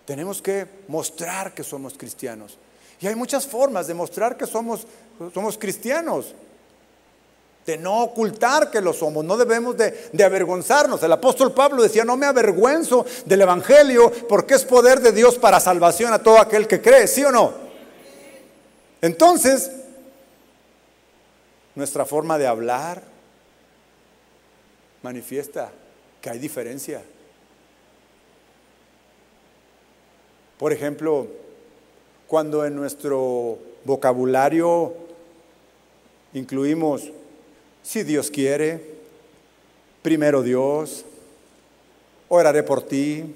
[0.05, 2.57] Tenemos que mostrar que somos cristianos.
[3.01, 4.85] Y hay muchas formas de mostrar que somos,
[5.33, 6.33] somos cristianos.
[7.65, 9.25] De no ocultar que lo somos.
[9.25, 11.01] No debemos de, de avergonzarnos.
[11.01, 15.59] El apóstol Pablo decía, no me avergüenzo del Evangelio porque es poder de Dios para
[15.59, 17.07] salvación a todo aquel que cree.
[17.07, 17.53] ¿Sí o no?
[19.01, 19.71] Entonces,
[21.73, 23.01] nuestra forma de hablar
[25.01, 25.71] manifiesta
[26.21, 27.03] que hay diferencia.
[30.57, 31.27] Por ejemplo,
[32.27, 34.93] cuando en nuestro vocabulario
[36.33, 37.11] incluimos,
[37.83, 38.95] si Dios quiere,
[40.01, 41.05] primero Dios,
[42.29, 43.35] oraré por ti,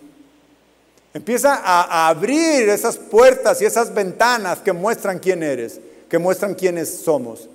[1.13, 7.01] Empieza a, abrir esas puertas y esas ventanas que muestran quién eres, que muestran quiénes
[7.01, 7.49] somos.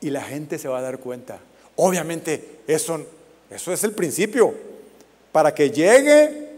[0.00, 1.38] Y la gente se va a dar cuenta.
[1.76, 3.04] Obviamente, eso,
[3.50, 4.54] eso es el principio.
[5.32, 6.48] Para que llegue,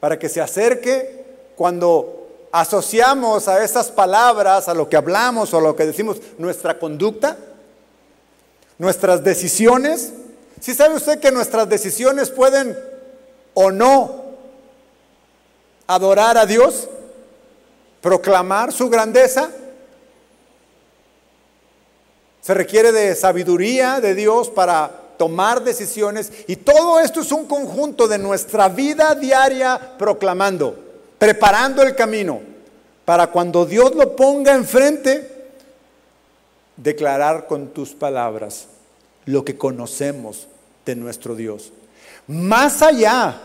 [0.00, 1.24] para que se acerque,
[1.56, 6.78] cuando asociamos a esas palabras, a lo que hablamos o a lo que decimos, nuestra
[6.78, 7.36] conducta,
[8.78, 10.12] nuestras decisiones,
[10.60, 12.76] si sabe usted que nuestras decisiones pueden
[13.54, 14.28] o no
[15.88, 16.88] adorar a Dios?
[18.00, 19.50] ¿Proclamar su grandeza?
[22.40, 28.08] Se requiere de sabiduría de Dios para tomar decisiones y todo esto es un conjunto
[28.08, 30.78] de nuestra vida diaria proclamando,
[31.18, 32.40] preparando el camino
[33.04, 35.50] para cuando Dios lo ponga enfrente,
[36.76, 38.68] declarar con tus palabras
[39.26, 40.46] lo que conocemos
[40.86, 41.72] de nuestro Dios.
[42.26, 43.40] Más allá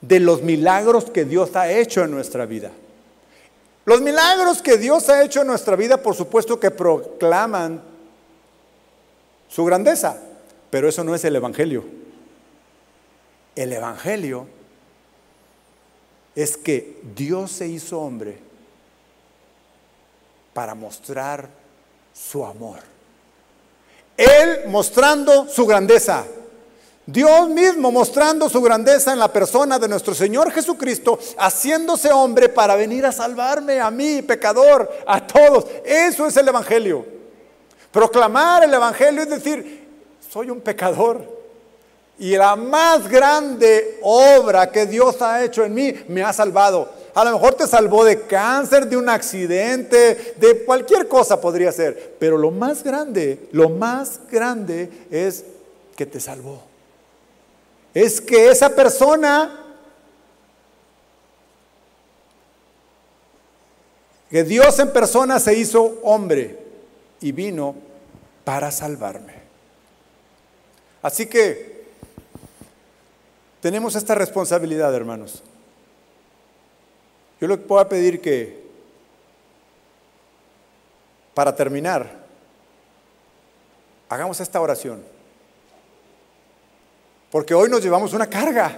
[0.00, 2.70] de los milagros que Dios ha hecho en nuestra vida.
[3.84, 7.80] Los milagros que Dios ha hecho en nuestra vida, por supuesto que proclaman
[9.48, 10.18] su grandeza,
[10.70, 11.84] pero eso no es el Evangelio.
[13.54, 14.46] El Evangelio
[16.34, 18.38] es que Dios se hizo hombre
[20.52, 21.48] para mostrar
[22.12, 22.80] su amor.
[24.16, 26.24] Él mostrando su grandeza.
[27.06, 32.74] Dios mismo mostrando su grandeza en la persona de nuestro Señor Jesucristo, haciéndose hombre para
[32.74, 35.66] venir a salvarme a mí, pecador, a todos.
[35.84, 37.06] Eso es el Evangelio.
[37.92, 39.85] Proclamar el Evangelio es decir,
[40.30, 41.36] soy un pecador.
[42.18, 46.90] Y la más grande obra que Dios ha hecho en mí me ha salvado.
[47.14, 52.16] A lo mejor te salvó de cáncer, de un accidente, de cualquier cosa podría ser.
[52.18, 55.44] Pero lo más grande, lo más grande es
[55.94, 56.62] que te salvó.
[57.92, 59.62] Es que esa persona
[64.30, 66.58] que Dios en persona se hizo hombre
[67.20, 67.74] y vino
[68.44, 69.45] para salvarme.
[71.06, 71.84] Así que
[73.60, 75.40] tenemos esta responsabilidad, hermanos.
[77.40, 78.60] Yo le puedo pedir que,
[81.32, 82.10] para terminar,
[84.08, 85.00] hagamos esta oración.
[87.30, 88.76] Porque hoy nos llevamos una carga.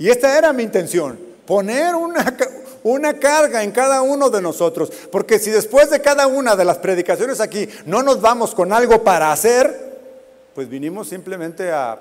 [0.00, 2.36] Y esta era mi intención, poner una,
[2.82, 4.90] una carga en cada uno de nosotros.
[5.12, 9.04] Porque si después de cada una de las predicaciones aquí no nos vamos con algo
[9.04, 9.81] para hacer,
[10.54, 12.00] pues vinimos simplemente a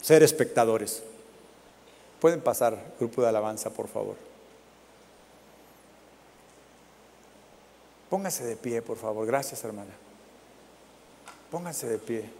[0.00, 1.02] ser espectadores.
[2.20, 4.16] Pueden pasar, grupo de alabanza, por favor.
[8.10, 9.26] Póngase de pie, por favor.
[9.26, 9.92] Gracias, hermana.
[11.50, 12.30] Pónganse de pie.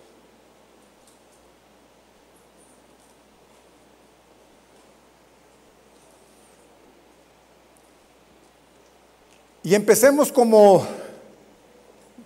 [9.65, 10.87] Y empecemos como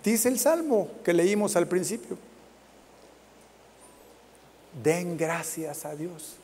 [0.03, 2.17] dice el salmo que leímos al principio.
[4.83, 6.35] Den gracias a Dios.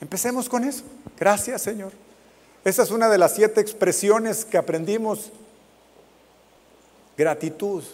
[0.00, 0.82] Empecemos con eso.
[1.18, 1.92] Gracias, Señor.
[2.64, 5.30] Esa es una de las siete expresiones que aprendimos.
[7.16, 7.84] Gratitud.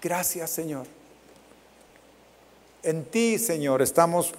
[0.00, 0.86] Gracias, Señor.
[2.82, 4.32] En ti, Señor, estamos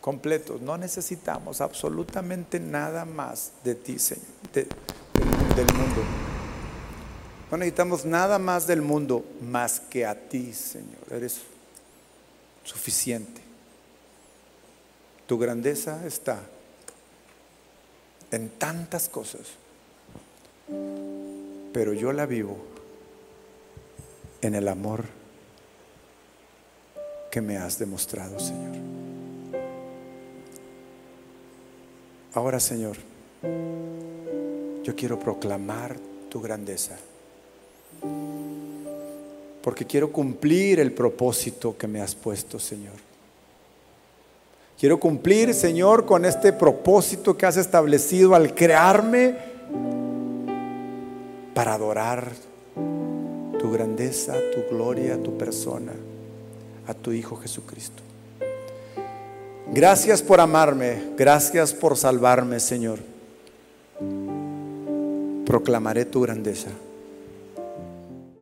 [0.00, 0.60] completos.
[0.60, 6.02] No necesitamos absolutamente nada más de ti, Señor, del mundo.
[7.50, 11.00] No necesitamos nada más del mundo más que a ti, Señor.
[11.10, 11.40] Eres
[12.64, 13.40] suficiente.
[15.26, 16.40] Tu grandeza está
[18.30, 19.42] en tantas cosas,
[21.72, 22.56] pero yo la vivo
[24.40, 25.04] en el amor
[27.30, 28.76] que me has demostrado, Señor.
[32.34, 32.96] Ahora, Señor,
[34.82, 35.98] yo quiero proclamar
[36.28, 36.98] tu grandeza,
[39.62, 42.94] porque quiero cumplir el propósito que me has puesto, Señor.
[44.78, 49.36] Quiero cumplir, Señor, con este propósito que has establecido al crearme
[51.54, 52.32] para adorar
[53.60, 55.92] tu grandeza, tu gloria, tu persona,
[56.88, 58.02] a tu Hijo Jesucristo.
[59.72, 62.98] Gracias por amarme, gracias por salvarme, Señor.
[65.46, 66.70] Proclamaré tu grandeza.